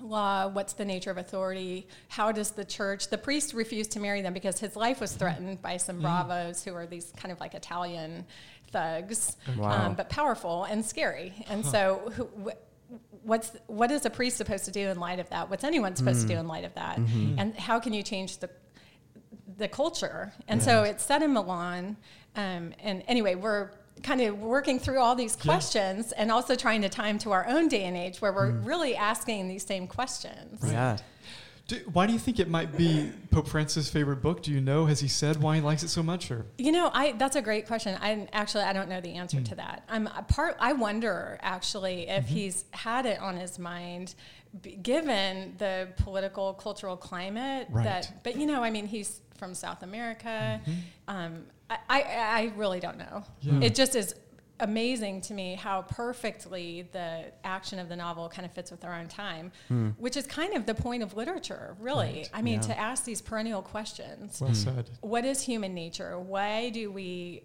law. 0.00 0.46
What's 0.48 0.74
the 0.74 0.84
nature 0.84 1.10
of 1.10 1.18
authority? 1.18 1.88
How 2.08 2.30
does 2.32 2.52
the 2.52 2.64
church? 2.64 3.08
The 3.08 3.18
priest 3.18 3.52
refused 3.54 3.90
to 3.92 4.00
marry 4.00 4.22
them 4.22 4.32
because 4.32 4.60
his 4.60 4.76
life 4.76 5.00
was 5.00 5.12
threatened 5.12 5.60
by 5.60 5.76
some 5.76 6.00
bravos 6.00 6.64
who 6.64 6.74
are 6.74 6.86
these 6.86 7.12
kind 7.16 7.32
of 7.32 7.40
like 7.40 7.54
Italian 7.54 8.24
thugs, 8.70 9.36
Wow. 9.56 9.86
um, 9.86 9.94
but 9.94 10.08
powerful 10.10 10.64
and 10.64 10.84
scary. 10.84 11.32
And 11.48 11.64
so, 11.64 12.12
who, 12.14 12.24
wh- 12.46 12.56
what's 13.22 13.52
what 13.66 13.90
is 13.90 14.04
a 14.04 14.10
priest 14.10 14.36
supposed 14.36 14.64
to 14.66 14.70
do 14.70 14.88
in 14.88 14.98
light 14.98 15.18
of 15.18 15.28
that? 15.30 15.50
What's 15.50 15.64
anyone 15.64 15.96
supposed 15.96 16.22
to 16.22 16.26
do 16.26 16.34
mm-hmm. 16.34 16.40
in 16.40 16.48
light 16.48 16.64
of 16.64 16.74
that? 16.74 16.98
Mm-hmm. 16.98 17.38
And 17.38 17.54
how 17.56 17.80
can 17.80 17.92
you 17.92 18.02
change 18.02 18.38
the 18.38 18.50
the 19.58 19.68
culture. 19.68 20.32
And 20.46 20.62
so 20.62 20.84
it's 20.84 21.04
set 21.04 21.22
in 21.22 21.32
Milan. 21.32 21.96
Um, 22.36 22.72
and 22.80 23.02
anyway, 23.06 23.34
we're 23.34 23.70
kind 24.02 24.20
of 24.20 24.38
working 24.38 24.78
through 24.78 25.00
all 25.00 25.16
these 25.16 25.34
questions 25.36 26.12
and 26.12 26.30
also 26.30 26.54
trying 26.54 26.82
to 26.82 26.88
time 26.88 27.18
to 27.18 27.32
our 27.32 27.46
own 27.48 27.66
day 27.66 27.84
and 27.84 27.96
age 27.96 28.20
where 28.20 28.32
we're 28.32 28.52
mm. 28.52 28.64
really 28.64 28.94
asking 28.94 29.48
these 29.48 29.66
same 29.66 29.88
questions. 29.88 30.62
Yeah. 30.64 30.98
Do, 31.68 31.76
why 31.92 32.06
do 32.06 32.14
you 32.14 32.18
think 32.18 32.40
it 32.40 32.48
might 32.48 32.76
be 32.78 33.12
Pope 33.30 33.46
Francis' 33.46 33.90
favorite 33.90 34.22
book? 34.22 34.42
Do 34.42 34.50
you 34.50 34.60
know? 34.60 34.86
Has 34.86 35.00
he 35.00 35.08
said 35.08 35.42
why 35.42 35.56
he 35.56 35.60
likes 35.60 35.82
it 35.82 35.88
so 35.88 36.02
much? 36.02 36.30
Or 36.30 36.46
You 36.56 36.72
know, 36.72 36.90
I 36.94 37.12
that's 37.12 37.36
a 37.36 37.42
great 37.42 37.66
question. 37.66 37.96
I 38.00 38.26
actually 38.32 38.64
I 38.64 38.72
don't 38.72 38.88
know 38.88 39.02
the 39.02 39.14
answer 39.14 39.40
to 39.40 39.50
hmm. 39.50 39.56
that. 39.56 39.84
I'm 39.86 40.06
part. 40.28 40.56
I 40.60 40.72
wonder 40.72 41.38
actually 41.42 42.08
if 42.08 42.24
mm-hmm. 42.24 42.34
he's 42.34 42.64
had 42.70 43.04
it 43.04 43.20
on 43.20 43.36
his 43.36 43.58
mind, 43.58 44.14
b- 44.62 44.76
given 44.76 45.56
the 45.58 45.88
political 45.98 46.54
cultural 46.54 46.96
climate. 46.96 47.68
Right. 47.70 47.84
That, 47.84 48.24
but 48.24 48.36
you 48.36 48.46
know, 48.46 48.64
I 48.64 48.70
mean, 48.70 48.86
he's 48.86 49.20
from 49.36 49.54
South 49.54 49.82
America. 49.82 50.62
Mm-hmm. 50.64 50.72
Um, 51.06 51.44
I, 51.68 51.78
I 51.90 52.00
I 52.00 52.52
really 52.56 52.80
don't 52.80 52.96
know. 52.96 53.24
Yeah. 53.42 53.60
It 53.60 53.74
just 53.74 53.94
is 53.94 54.14
amazing 54.60 55.20
to 55.22 55.34
me 55.34 55.54
how 55.54 55.82
perfectly 55.82 56.88
the 56.92 57.26
action 57.44 57.78
of 57.78 57.88
the 57.88 57.96
novel 57.96 58.28
kind 58.28 58.44
of 58.44 58.52
fits 58.52 58.70
with 58.70 58.84
our 58.84 58.94
own 58.94 59.08
time, 59.08 59.52
hmm. 59.68 59.90
which 59.98 60.16
is 60.16 60.26
kind 60.26 60.54
of 60.54 60.66
the 60.66 60.74
point 60.74 61.02
of 61.02 61.16
literature, 61.16 61.76
really. 61.80 62.06
Right. 62.06 62.30
I 62.32 62.42
mean, 62.42 62.54
Yeah. 62.54 62.68
to 62.68 62.78
ask 62.78 63.04
these 63.04 63.20
perennial 63.20 63.62
questions 63.62 64.40
well 64.40 64.50
hmm. 64.50 64.54
said. 64.54 64.90
what 65.00 65.24
is 65.24 65.42
human 65.42 65.74
nature? 65.74 66.18
Why 66.18 66.70
do 66.70 66.90
we 66.90 67.42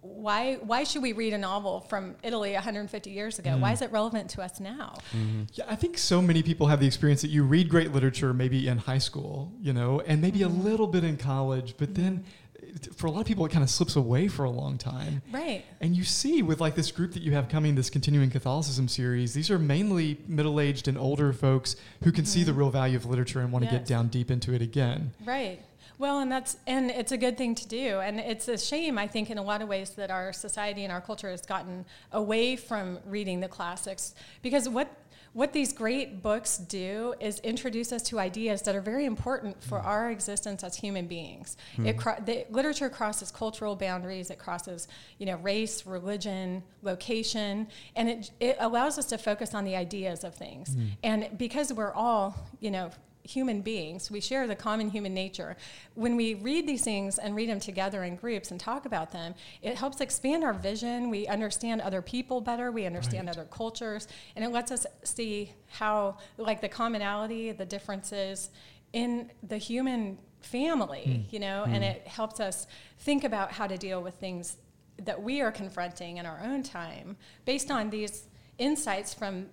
why 0.00 0.54
why 0.62 0.82
should 0.82 1.02
we 1.02 1.12
read 1.12 1.32
a 1.32 1.38
novel 1.38 1.80
from 1.80 2.16
Italy 2.22 2.54
150 2.54 3.10
years 3.10 3.38
ago? 3.38 3.56
Why 3.56 3.68
hmm. 3.68 3.74
is 3.74 3.82
it 3.82 3.92
relevant 3.92 4.30
to 4.30 4.42
us 4.42 4.58
now? 4.58 4.94
Mm-hmm. 5.16 5.42
Yeah, 5.54 5.64
I 5.68 5.76
think 5.76 5.96
so 5.98 6.20
many 6.20 6.42
people 6.42 6.66
have 6.66 6.80
the 6.80 6.86
experience 6.86 7.22
that 7.22 7.28
you 7.28 7.44
read 7.44 7.68
great 7.68 7.92
literature 7.92 8.34
maybe 8.34 8.66
in 8.66 8.78
high 8.78 8.98
school, 8.98 9.52
you 9.60 9.72
know, 9.72 10.00
and 10.00 10.20
maybe 10.20 10.42
a 10.42 10.48
mm-hmm. 10.48 10.64
little 10.64 10.86
bit 10.88 11.04
in 11.04 11.16
college, 11.16 11.74
but 11.76 11.94
then 11.94 12.24
it- 12.26 12.45
for 12.94 13.06
a 13.06 13.10
lot 13.10 13.20
of 13.20 13.26
people 13.26 13.44
it 13.46 13.52
kind 13.52 13.62
of 13.62 13.70
slips 13.70 13.96
away 13.96 14.28
for 14.28 14.44
a 14.44 14.50
long 14.50 14.78
time. 14.78 15.22
Right. 15.30 15.64
And 15.80 15.96
you 15.96 16.04
see 16.04 16.42
with 16.42 16.60
like 16.60 16.74
this 16.74 16.90
group 16.90 17.12
that 17.12 17.22
you 17.22 17.32
have 17.32 17.48
coming, 17.48 17.74
this 17.74 17.90
continuing 17.90 18.30
Catholicism 18.30 18.88
series, 18.88 19.34
these 19.34 19.50
are 19.50 19.58
mainly 19.58 20.18
middle-aged 20.26 20.88
and 20.88 20.98
older 20.98 21.32
folks 21.32 21.76
who 22.02 22.12
can 22.12 22.24
see 22.24 22.42
the 22.42 22.50
mm-hmm. 22.50 22.60
real 22.60 22.70
value 22.70 22.96
of 22.96 23.06
literature 23.06 23.40
and 23.40 23.52
want 23.52 23.64
to 23.64 23.70
get 23.70 23.86
down 23.86 24.08
deep 24.08 24.30
into 24.30 24.52
it 24.52 24.62
again. 24.62 25.12
Right. 25.24 25.60
Well, 25.98 26.18
and 26.18 26.30
that's 26.30 26.58
and 26.66 26.90
it's 26.90 27.12
a 27.12 27.16
good 27.16 27.38
thing 27.38 27.54
to 27.54 27.66
do, 27.66 28.00
and 28.00 28.20
it's 28.20 28.48
a 28.48 28.58
shame 28.58 28.98
I 28.98 29.06
think 29.06 29.30
in 29.30 29.38
a 29.38 29.42
lot 29.42 29.62
of 29.62 29.68
ways 29.68 29.90
that 29.90 30.10
our 30.10 30.30
society 30.30 30.84
and 30.84 30.92
our 30.92 31.00
culture 31.00 31.30
has 31.30 31.40
gotten 31.40 31.86
away 32.12 32.56
from 32.56 32.98
reading 33.06 33.40
the 33.40 33.48
classics 33.48 34.14
because 34.42 34.68
what 34.68 34.90
what 35.36 35.52
these 35.52 35.74
great 35.74 36.22
books 36.22 36.56
do 36.56 37.12
is 37.20 37.40
introduce 37.40 37.92
us 37.92 38.00
to 38.00 38.18
ideas 38.18 38.62
that 38.62 38.74
are 38.74 38.80
very 38.80 39.04
important 39.04 39.62
for 39.62 39.78
hmm. 39.78 39.86
our 39.86 40.10
existence 40.10 40.64
as 40.64 40.76
human 40.76 41.06
beings. 41.06 41.58
Hmm. 41.74 41.88
It 41.88 41.98
cro- 41.98 42.16
the 42.24 42.46
literature 42.48 42.88
crosses 42.88 43.30
cultural 43.30 43.76
boundaries. 43.76 44.30
It 44.30 44.38
crosses, 44.38 44.88
you 45.18 45.26
know, 45.26 45.36
race, 45.36 45.84
religion, 45.84 46.62
location, 46.80 47.68
and 47.96 48.08
it 48.08 48.30
it 48.40 48.56
allows 48.60 48.98
us 48.98 49.04
to 49.06 49.18
focus 49.18 49.52
on 49.52 49.64
the 49.64 49.76
ideas 49.76 50.24
of 50.24 50.34
things. 50.34 50.72
Hmm. 50.72 50.86
And 51.02 51.36
because 51.36 51.70
we're 51.70 51.92
all, 51.92 52.34
you 52.60 52.70
know, 52.70 52.90
human 53.26 53.60
beings. 53.60 54.10
We 54.10 54.20
share 54.20 54.46
the 54.46 54.56
common 54.56 54.90
human 54.90 55.12
nature. 55.12 55.56
When 55.94 56.16
we 56.16 56.34
read 56.34 56.66
these 56.66 56.84
things 56.84 57.18
and 57.18 57.34
read 57.34 57.48
them 57.48 57.60
together 57.60 58.04
in 58.04 58.16
groups 58.16 58.50
and 58.50 58.60
talk 58.60 58.86
about 58.86 59.12
them, 59.12 59.34
it 59.62 59.76
helps 59.76 60.00
expand 60.00 60.44
our 60.44 60.52
vision. 60.52 61.10
We 61.10 61.26
understand 61.26 61.80
other 61.80 62.02
people 62.02 62.40
better. 62.40 62.70
We 62.70 62.86
understand 62.86 63.26
Right. 63.26 63.36
other 63.36 63.48
cultures. 63.50 64.08
And 64.34 64.44
it 64.44 64.50
lets 64.50 64.70
us 64.70 64.86
see 65.04 65.52
how, 65.68 66.18
like, 66.38 66.60
the 66.60 66.68
commonality, 66.68 67.52
the 67.52 67.66
differences 67.66 68.50
in 68.92 69.30
the 69.42 69.58
human 69.58 70.18
family, 70.40 71.24
hmm. 71.28 71.34
you 71.34 71.40
know, 71.40 71.64
hmm. 71.64 71.74
and 71.74 71.84
it 71.84 72.06
helps 72.06 72.40
us 72.40 72.66
think 73.00 73.24
about 73.24 73.52
how 73.52 73.66
to 73.66 73.76
deal 73.76 74.02
with 74.02 74.14
things 74.14 74.56
that 75.02 75.22
we 75.22 75.40
are 75.40 75.52
confronting 75.52 76.16
in 76.16 76.26
our 76.26 76.40
own 76.42 76.62
time 76.62 77.16
based 77.44 77.70
on 77.70 77.90
these 77.90 78.28
insights 78.58 79.12
from 79.12 79.46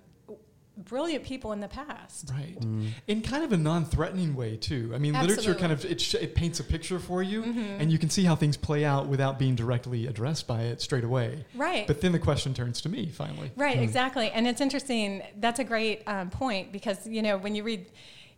brilliant 0.78 1.24
people 1.24 1.52
in 1.52 1.60
the 1.60 1.68
past. 1.68 2.32
Right. 2.32 2.60
Mm. 2.60 2.90
In 3.08 3.22
kind 3.22 3.44
of 3.44 3.52
a 3.52 3.58
non-threatening 3.58 4.36
way 4.36 4.58
too. 4.58 4.92
I 4.94 4.98
mean, 4.98 5.14
literature 5.14 5.54
kind 5.56 5.72
of 5.72 5.86
it, 5.86 6.02
sh- 6.02 6.16
it 6.16 6.36
paints 6.36 6.60
a 6.60 6.64
picture 6.64 7.00
for 7.00 7.22
you, 7.22 7.44
mm-hmm. 7.44 7.60
and 7.80 7.92
you 7.92 8.00
can 8.00 8.10
see 8.10 8.24
how 8.24 8.36
things 8.36 8.58
play 8.58 8.84
out 8.84 9.08
without 9.08 9.38
being 9.38 9.56
directly 9.56 10.08
addressed 10.08 10.48
by 10.48 10.64
it 10.64 10.82
straight 10.82 11.04
away. 11.04 11.46
Right. 11.56 11.86
But 11.86 12.02
then 12.02 12.12
the 12.12 12.20
question 12.20 12.54
turns 12.54 12.82
to 12.82 12.90
me 12.90 13.10
finally. 13.10 13.52
Right, 13.56 13.78
hmm. 13.78 13.84
exactly. 13.84 14.30
And 14.32 14.48
it's 14.48 14.62
interesting. 14.62 15.22
That's 15.40 15.60
a 15.60 15.64
great 15.64 16.04
um, 16.08 16.30
point 16.30 16.72
because, 16.72 17.06
you 17.08 17.22
know, 17.22 17.38
when 17.38 17.56
you 17.56 17.64
read, 17.64 17.86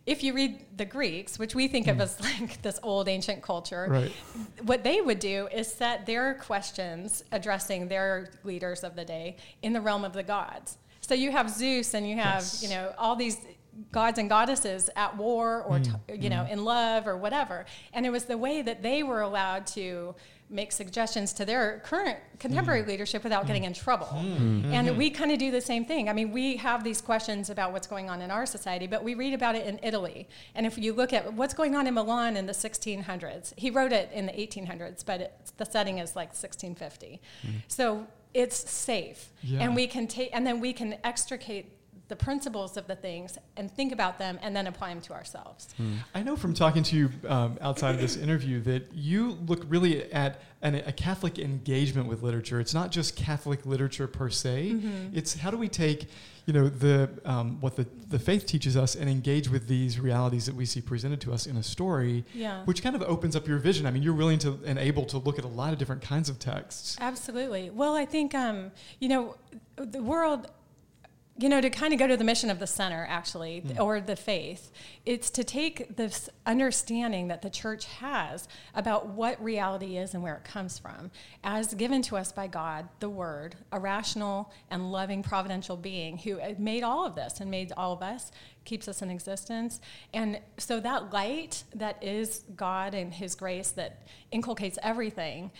if 0.04 0.22
you 0.22 0.34
read 0.34 0.64
the 0.76 0.84
Greeks, 0.84 1.38
which 1.38 1.54
we 1.54 1.68
think 1.68 1.86
of 1.88 1.96
hmm. 1.96 2.02
as 2.02 2.20
like 2.40 2.62
this 2.62 2.78
old 2.82 3.08
ancient 3.08 3.42
culture, 3.42 3.86
Right. 3.88 4.12
what 4.62 4.84
they 4.84 5.00
would 5.00 5.18
do 5.18 5.48
is 5.52 5.72
set 5.72 6.06
their 6.06 6.34
questions 6.34 7.24
addressing 7.32 7.88
their 7.88 8.30
leaders 8.44 8.84
of 8.84 8.94
the 8.94 9.04
day 9.04 9.36
in 9.62 9.72
the 9.72 9.80
realm 9.80 10.04
of 10.04 10.12
the 10.12 10.22
gods. 10.22 10.78
So 11.06 11.14
you 11.14 11.30
have 11.30 11.48
Zeus 11.48 11.94
and 11.94 12.08
you 12.08 12.16
have, 12.16 12.42
Yes. 12.42 12.62
you 12.62 12.68
know, 12.68 12.92
all 12.98 13.14
these 13.14 13.38
gods 13.92 14.18
and 14.18 14.28
goddesses 14.28 14.90
at 14.96 15.16
war 15.16 15.62
or, 15.62 15.78
mm. 15.78 15.84
t- 15.84 16.14
you 16.16 16.30
know, 16.30 16.44
mm. 16.44 16.50
in 16.50 16.64
love 16.64 17.06
or 17.06 17.16
whatever. 17.16 17.66
And 17.92 18.04
it 18.04 18.10
was 18.10 18.24
the 18.24 18.38
way 18.38 18.62
that 18.62 18.82
they 18.82 19.02
were 19.02 19.20
allowed 19.20 19.66
to 19.68 20.14
make 20.48 20.70
suggestions 20.70 21.32
to 21.32 21.44
their 21.44 21.80
current 21.84 22.18
contemporary 22.38 22.82
mm. 22.82 22.88
leadership 22.88 23.24
without 23.24 23.46
getting 23.46 23.64
in 23.64 23.72
trouble. 23.72 24.06
Mm-hmm. 24.06 24.72
And 24.72 24.88
mm-hmm. 24.88 24.96
we 24.96 25.10
kind 25.10 25.32
of 25.32 25.38
do 25.38 25.50
the 25.50 25.60
same 25.60 25.84
thing. 25.84 26.08
I 26.08 26.12
mean, 26.12 26.30
we 26.30 26.56
have 26.56 26.84
these 26.84 27.00
questions 27.00 27.50
about 27.50 27.72
what's 27.72 27.86
going 27.86 28.08
on 28.08 28.22
in 28.22 28.30
our 28.30 28.46
society, 28.46 28.86
but 28.86 29.02
we 29.02 29.14
read 29.14 29.34
about 29.34 29.56
it 29.56 29.66
in 29.66 29.80
Italy. 29.82 30.28
And 30.54 30.64
if 30.64 30.78
you 30.78 30.92
look 30.92 31.12
at 31.12 31.32
what's 31.34 31.54
going 31.54 31.74
on 31.74 31.86
in 31.86 31.94
Milan 31.94 32.36
in 32.36 32.46
the 32.46 32.52
1600s, 32.52 33.54
he 33.56 33.70
wrote 33.70 33.92
it 33.92 34.10
in 34.12 34.26
the 34.26 34.32
1800s, 34.32 35.04
but 35.04 35.20
it's, 35.20 35.50
the 35.52 35.64
setting 35.64 35.98
is 35.98 36.14
like 36.14 36.28
1650. 36.28 37.20
So 37.66 38.06
it's 38.34 38.70
safe. 38.70 39.30
Yeah. 39.42 39.60
And 39.60 39.74
we 39.74 39.86
can 39.86 40.06
take, 40.06 40.30
and 40.32 40.46
then 40.46 40.60
we 40.60 40.72
can 40.72 40.98
extricate 41.04 41.72
the 42.08 42.16
principles 42.16 42.76
of 42.76 42.86
the 42.86 42.94
things 42.94 43.36
and 43.56 43.70
think 43.70 43.92
about 43.92 44.18
them 44.18 44.38
and 44.42 44.54
then 44.54 44.66
apply 44.68 44.90
them 44.90 45.00
to 45.02 45.12
ourselves. 45.12 45.68
I 46.14 46.22
know 46.22 46.36
from 46.36 46.54
talking 46.54 46.82
to 46.84 46.96
you 46.96 47.10
um, 47.28 47.58
outside 47.60 47.94
of 47.96 48.00
this 48.00 48.16
interview 48.16 48.60
that 48.62 48.92
you 48.94 49.32
look 49.46 49.64
really 49.68 50.12
at 50.12 50.40
an, 50.62 50.76
a 50.76 50.92
Catholic 50.92 51.38
engagement 51.38 52.08
with 52.08 52.22
literature. 52.22 52.60
It's 52.60 52.74
not 52.74 52.90
just 52.92 53.16
Catholic 53.16 53.66
literature 53.66 54.06
per 54.06 54.30
se. 54.30 54.70
Mm-hmm. 54.74 55.16
It's 55.18 55.34
how 55.34 55.50
do 55.50 55.56
we 55.58 55.68
take, 55.68 56.08
you 56.46 56.52
know, 56.52 56.68
the 56.68 57.10
um, 57.24 57.60
what 57.60 57.74
the, 57.74 57.86
the 58.08 58.18
faith 58.20 58.46
teaches 58.46 58.76
us 58.76 58.94
and 58.94 59.10
engage 59.10 59.48
with 59.48 59.66
these 59.66 59.98
realities 59.98 60.46
that 60.46 60.54
we 60.54 60.64
see 60.64 60.80
presented 60.80 61.20
to 61.22 61.32
us 61.32 61.46
in 61.46 61.56
a 61.56 61.62
story, 61.62 62.24
Yeah. 62.34 62.64
which 62.66 62.82
kind 62.84 62.94
of 62.94 63.02
opens 63.02 63.34
up 63.34 63.48
your 63.48 63.58
vision. 63.58 63.84
I 63.84 63.90
mean, 63.90 64.02
you're 64.04 64.14
willing 64.14 64.38
to 64.40 64.58
and 64.64 64.78
able 64.78 65.04
to 65.06 65.18
look 65.18 65.38
at 65.40 65.44
a 65.44 65.48
lot 65.48 65.72
of 65.72 65.78
different 65.80 66.02
kinds 66.02 66.28
of 66.28 66.38
texts. 66.38 66.96
Absolutely. 67.00 67.70
Well, 67.70 67.96
I 67.96 68.06
think, 68.06 68.32
um, 68.34 68.70
you 69.00 69.08
know, 69.08 69.34
the 69.76 70.02
world, 70.02 70.46
you 71.38 71.48
know, 71.50 71.60
to 71.60 71.68
kind 71.68 71.92
of 71.92 71.98
go 71.98 72.06
to 72.06 72.16
the 72.16 72.24
mission 72.24 72.48
of 72.48 72.58
the 72.58 72.66
center, 72.66 73.06
actually, 73.10 73.60
Mm. 73.60 73.78
or 73.80 74.00
the 74.00 74.16
faith, 74.16 74.70
it's 75.04 75.28
to 75.30 75.44
take 75.44 75.96
this 75.96 76.30
understanding 76.46 77.28
that 77.28 77.42
the 77.42 77.50
church 77.50 77.84
has 77.86 78.48
about 78.74 79.08
what 79.08 79.42
reality 79.42 79.98
is 79.98 80.14
and 80.14 80.22
where 80.22 80.36
it 80.36 80.44
comes 80.44 80.78
from, 80.78 81.10
as 81.44 81.74
given 81.74 82.00
to 82.02 82.16
us 82.16 82.32
by 82.32 82.46
God, 82.46 82.88
the 83.00 83.10
Word, 83.10 83.56
a 83.70 83.78
rational 83.78 84.50
and 84.70 84.90
loving 84.90 85.22
providential 85.22 85.76
being 85.76 86.16
who 86.18 86.40
uh, 86.40 86.54
made 86.58 86.82
all 86.82 87.04
of 87.04 87.14
this 87.14 87.38
and 87.40 87.50
made 87.50 87.72
all 87.76 87.92
of 87.92 88.02
us, 88.02 88.30
keeps 88.64 88.88
us 88.88 89.02
in 89.02 89.10
existence. 89.10 89.80
And 90.14 90.40
so 90.56 90.80
that 90.80 91.12
light 91.12 91.64
that 91.74 92.02
is 92.02 92.44
God 92.56 92.94
and 92.94 93.12
His 93.12 93.34
grace 93.34 93.70
that 93.72 94.06
inculcates 94.32 94.78
everything 94.82 95.50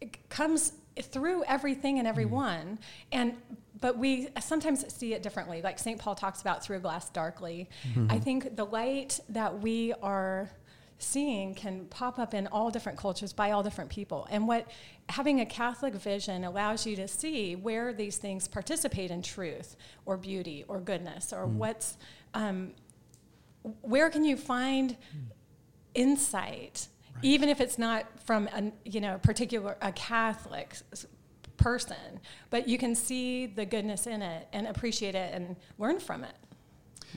it 0.00 0.28
comes 0.30 0.72
through 1.00 1.44
everything 1.44 1.98
and 1.98 2.08
everyone. 2.08 2.78
And 3.12 3.36
but 3.80 3.98
we 3.98 4.28
sometimes 4.40 4.84
see 4.94 5.14
it 5.14 5.22
differently. 5.22 5.62
Like 5.62 5.78
St. 5.78 5.98
Paul 5.98 6.14
talks 6.14 6.40
about 6.40 6.64
through 6.64 6.78
a 6.78 6.80
glass 6.80 7.08
darkly. 7.10 7.68
I 8.10 8.18
think 8.18 8.56
the 8.56 8.64
light 8.64 9.20
that 9.28 9.60
we 9.60 9.92
are 10.02 10.50
seeing 10.98 11.54
can 11.54 11.84
pop 11.86 12.18
up 12.18 12.32
in 12.32 12.46
all 12.46 12.70
different 12.70 12.96
cultures 12.98 13.32
by 13.34 13.50
all 13.50 13.62
different 13.62 13.90
people. 13.90 14.26
And 14.30 14.48
what 14.48 14.66
having 15.10 15.40
a 15.40 15.46
Catholic 15.46 15.94
vision 15.94 16.42
allows 16.44 16.86
you 16.86 16.96
to 16.96 17.06
see 17.06 17.54
where 17.54 17.92
these 17.92 18.16
things 18.16 18.48
participate 18.48 19.10
in 19.10 19.20
truth 19.20 19.76
or 20.06 20.16
beauty 20.16 20.64
or 20.68 20.80
goodness 20.80 21.32
or 21.32 21.46
what's 21.46 21.98
um, 22.32 22.72
where 23.82 24.08
can 24.10 24.24
you 24.24 24.36
find 24.36 24.96
insight 25.94 26.88
even 27.22 27.48
if 27.48 27.60
it's 27.60 27.78
not 27.78 28.04
from 28.24 28.46
a 28.48 28.70
you 28.84 29.00
know 29.00 29.18
particular 29.18 29.76
a 29.80 29.90
catholic 29.92 30.76
person 31.56 32.20
but 32.50 32.68
you 32.68 32.78
can 32.78 32.94
see 32.94 33.46
the 33.46 33.64
goodness 33.64 34.06
in 34.06 34.22
it 34.22 34.46
and 34.52 34.66
appreciate 34.66 35.14
it 35.14 35.32
and 35.34 35.56
learn 35.78 35.98
from 36.00 36.24
it 36.24 36.34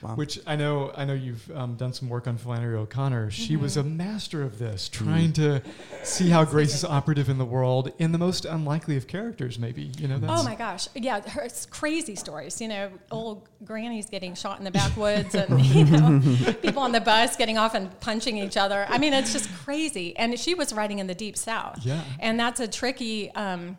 Wow. 0.03 0.15
Which 0.15 0.39
I 0.47 0.55
know, 0.55 0.93
I 0.95 1.03
know 1.03 1.13
you've 1.13 1.51
um, 1.53 1.75
done 1.75 1.91
some 1.91 2.07
work 2.07 2.25
on 2.25 2.37
Flannery 2.37 2.77
O'Connor. 2.77 3.31
She 3.31 3.57
was 3.57 3.75
Mm-hmm. 3.75 3.87
a 3.87 3.91
master 4.05 4.43
of 4.43 4.57
this, 4.57 4.87
trying 4.87 5.33
to 5.33 5.61
see 6.03 6.29
how 6.29 6.45
grace 6.45 6.73
is 6.73 6.85
operative 6.85 7.27
in 7.27 7.37
the 7.37 7.43
world 7.43 7.91
in 7.97 8.13
the 8.13 8.17
most 8.17 8.45
unlikely 8.45 8.95
of 8.95 9.07
characters. 9.07 9.59
Maybe 9.59 9.91
you 9.97 10.07
know. 10.07 10.17
That's, 10.17 10.39
oh 10.41 10.43
my 10.45 10.55
gosh 10.55 10.87
yeah 10.95 11.27
her 11.27 11.41
it's 11.41 11.65
crazy 11.65 12.15
stories 12.15 12.61
you 12.61 12.69
know 12.69 12.91
old 13.11 13.49
grannies 13.65 14.05
getting 14.05 14.35
shot 14.35 14.59
in 14.59 14.63
the 14.63 14.71
backwoods 14.71 15.35
and 15.35 15.59
you 15.65 15.83
know 15.85 16.21
people 16.61 16.83
on 16.83 16.93
the 16.93 17.01
bus 17.01 17.35
getting 17.35 17.57
off 17.57 17.73
and 17.73 17.99
punching 17.99 18.37
each 18.37 18.55
other 18.57 18.85
i 18.89 18.97
mean 18.97 19.11
it's 19.11 19.33
just 19.33 19.51
crazy 19.65 20.15
and 20.15 20.39
she 20.39 20.53
was 20.55 20.71
writing 20.71 20.99
in 20.99 21.07
the 21.07 21.15
deep 21.15 21.35
south 21.35 21.79
Yeah. 21.83 22.01
and 22.19 22.39
that's 22.39 22.59
a 22.61 22.67
tricky 22.69 23.31
um, 23.31 23.75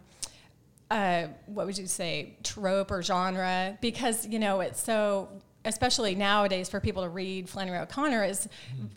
uh, 0.90 1.28
what 1.46 1.66
would 1.66 1.78
you 1.78 1.86
say 1.86 2.36
trope 2.42 2.90
or 2.90 3.02
genre? 3.02 3.78
Because 3.80 4.26
you 4.26 4.38
know 4.38 4.60
it's 4.60 4.82
so 4.82 5.28
especially 5.64 6.14
nowadays 6.14 6.68
for 6.68 6.80
people 6.80 7.02
to 7.02 7.08
read 7.08 7.48
flannery 7.48 7.78
o'connor 7.78 8.24
is 8.24 8.48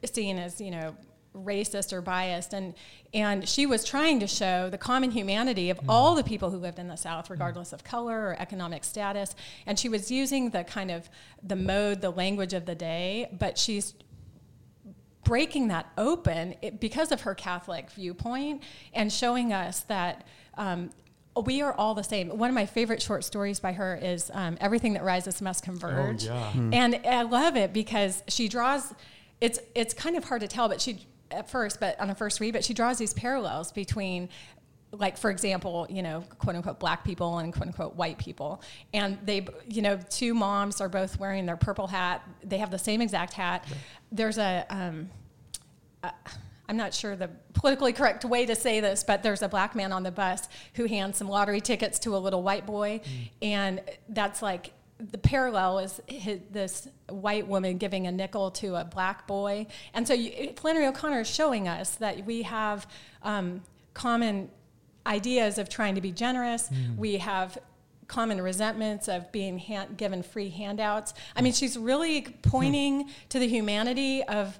seen 0.05 0.38
as 0.38 0.62
you 0.62 0.71
know 0.71 0.95
racist 1.35 1.93
or 1.93 2.01
biased. 2.01 2.53
And 2.53 2.73
and 3.13 3.47
she 3.47 3.65
was 3.65 3.83
trying 3.83 4.19
to 4.21 4.27
show 4.27 4.69
the 4.69 4.77
common 4.77 5.12
humanity 5.12 5.69
of 5.69 5.79
all 5.88 6.15
the 6.15 6.23
people 6.23 6.50
who 6.50 6.57
lived 6.57 6.79
in 6.79 6.88
the 6.88 6.95
south 6.95 7.29
regardless 7.29 7.73
of 7.73 7.83
color 7.83 8.29
or 8.29 8.35
economic 8.39 8.83
status. 8.83 9.35
And 9.65 9.77
she 9.77 9.89
was 9.89 10.09
using 10.09 10.50
the 10.50 10.63
kind 10.63 10.89
of 10.89 11.09
the 11.41 11.55
mode 11.55 12.01
the 12.01 12.12
language 12.12 12.53
of 12.53 12.65
the 12.65 12.75
day 12.75 13.29
but 13.38 13.57
she's 13.57 13.93
breaking 15.23 15.69
that 15.69 15.89
open 15.97 16.55
it, 16.62 16.79
because 16.79 17.12
of 17.12 17.21
her 17.21 17.33
Catholic 17.33 17.89
viewpoint 17.91 18.62
and 18.93 19.12
showing 19.12 19.53
us 19.53 19.81
that 19.81 20.27
um, 20.57 20.89
we 21.36 21.62
are 21.62 21.74
all 21.74 21.94
the 21.94 22.04
same. 22.04 22.30
One 22.30 22.50
of 22.50 22.54
my 22.54 22.66
favorite 22.66 23.02
short 23.02 23.24
stories 23.24 23.60
by 23.60 23.74
her 23.74 23.98
is 24.02 24.30
um, 24.34 24.58
"Everything 24.62 24.94
That 24.94 25.04
Rises 25.04 25.42
Must 25.42 25.63
Converge," 25.63 26.25
yeah. 26.25 26.54
and 26.72 27.00
I 27.06 27.24
love 27.24 27.56
it 27.56 27.74
because 27.74 28.24
she 28.28 28.48
draws. 28.48 28.94
It's 29.42 29.60
it's 29.75 29.94
kind 29.94 30.16
of 30.16 30.24
hard 30.24 30.42
to 30.42 30.48
tell, 30.48 30.70
but 30.70 30.82
she 30.82 31.06
at 31.32 31.50
first, 31.50 31.80
but 31.80 32.00
on 32.00 32.10
a 32.10 32.16
first 32.16 32.40
read, 32.40 32.54
but 32.54 32.63
she 32.63 32.74
draws 32.74 32.98
these 32.98 33.13
parallels 33.13 33.72
between 33.72 34.30
like 34.92 35.18
for 35.18 35.32
example 35.32 35.88
you 35.90 36.04
know 36.04 36.24
quote 36.38 36.56
unquote 36.56 36.80
black 36.80 37.04
people 37.04 37.40
and 37.40 37.52
quote 37.52 37.66
unquote 37.66 37.96
white 37.96 38.18
people 38.20 38.62
and 38.94 39.18
they 39.25 39.46
you 39.68 39.82
know 39.82 39.98
two 40.10 40.36
moms 40.36 40.80
are 40.80 40.88
both 40.88 41.18
wearing 41.20 41.48
their 41.48 41.58
purple 41.58 41.88
hat 41.88 42.22
they 42.44 42.60
have 42.60 42.70
the 42.70 42.78
same 42.78 43.02
exact 43.02 43.34
hat 43.34 43.66
there's 44.12 44.38
a 44.38 44.63
um, 44.70 45.10
uh, 46.04 46.12
I'm 46.74 46.77
not 46.77 46.96
sure 46.96 47.15
the 47.15 47.30
politically 47.53 47.94
correct 47.94 48.25
way 48.25 48.48
to 48.48 48.56
say 48.56 48.80
this, 48.80 49.03
but 49.03 49.22
there's 49.22 49.44
a 49.44 49.48
black 49.48 49.75
man 49.75 49.92
on 49.92 50.01
the 50.01 50.10
bus 50.10 50.50
who 50.74 50.86
hands 50.86 51.18
some 51.18 51.30
lottery 51.30 51.62
tickets 51.62 52.00
to 52.00 52.15
a 52.15 52.18
little 52.18 52.42
white 52.42 52.65
boy, 52.65 53.00
mm. 53.03 53.30
and 53.44 53.80
that's 54.10 54.42
like 54.42 54.74
the 55.00 55.20
parallel 55.20 55.77
is 55.77 56.01
hi 56.10 56.39
this 56.50 56.88
white 57.10 57.48
woman 57.48 57.77
giving 57.77 58.08
a 58.08 58.12
nickel 58.12 58.50
to 58.50 58.74
a 58.74 58.84
black 58.84 59.27
boy, 59.27 59.68
and 59.94 60.08
so 60.08 60.15
you, 60.15 60.53
Flannery 60.56 60.88
O'Connor 60.88 61.20
is 61.20 61.30
showing 61.30 61.68
us 61.68 61.94
that 61.98 62.25
we 62.25 62.42
have 62.42 62.88
um, 63.22 63.62
common 63.94 64.50
ideas 65.06 65.60
of 65.60 65.70
trying 65.70 65.94
to 65.94 66.01
be 66.01 66.12
generous. 66.12 66.70
Mm. 66.70 66.98
We 66.98 67.18
have 67.18 67.60
common 68.08 68.42
resentments 68.42 69.08
of 69.08 69.32
being 69.32 69.60
hand, 69.60 69.96
given 69.96 70.24
free 70.24 70.50
handouts. 70.50 71.13
I 71.36 71.44
mean, 71.44 71.53
mm. 71.53 71.60
she's 71.60 71.77
really 71.77 72.22
pointing 72.42 73.01
hmm. 73.01 73.10
to 73.30 73.38
the 73.38 73.48
humanity 73.48 74.24
of 74.24 74.60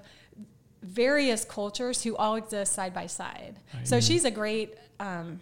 various 0.84 1.44
cultures 1.44 2.02
who 2.02 2.14
all 2.16 2.36
exist 2.36 2.72
side 2.74 2.92
by 2.94 3.06
side. 3.06 3.56
So 3.84 4.00
she's 4.00 4.24
a 4.24 4.30
great 4.30 4.76
um, 5.00 5.40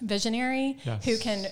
visionary 0.00 0.78
Yes. 0.84 1.04
who 1.04 1.16
can 1.18 1.46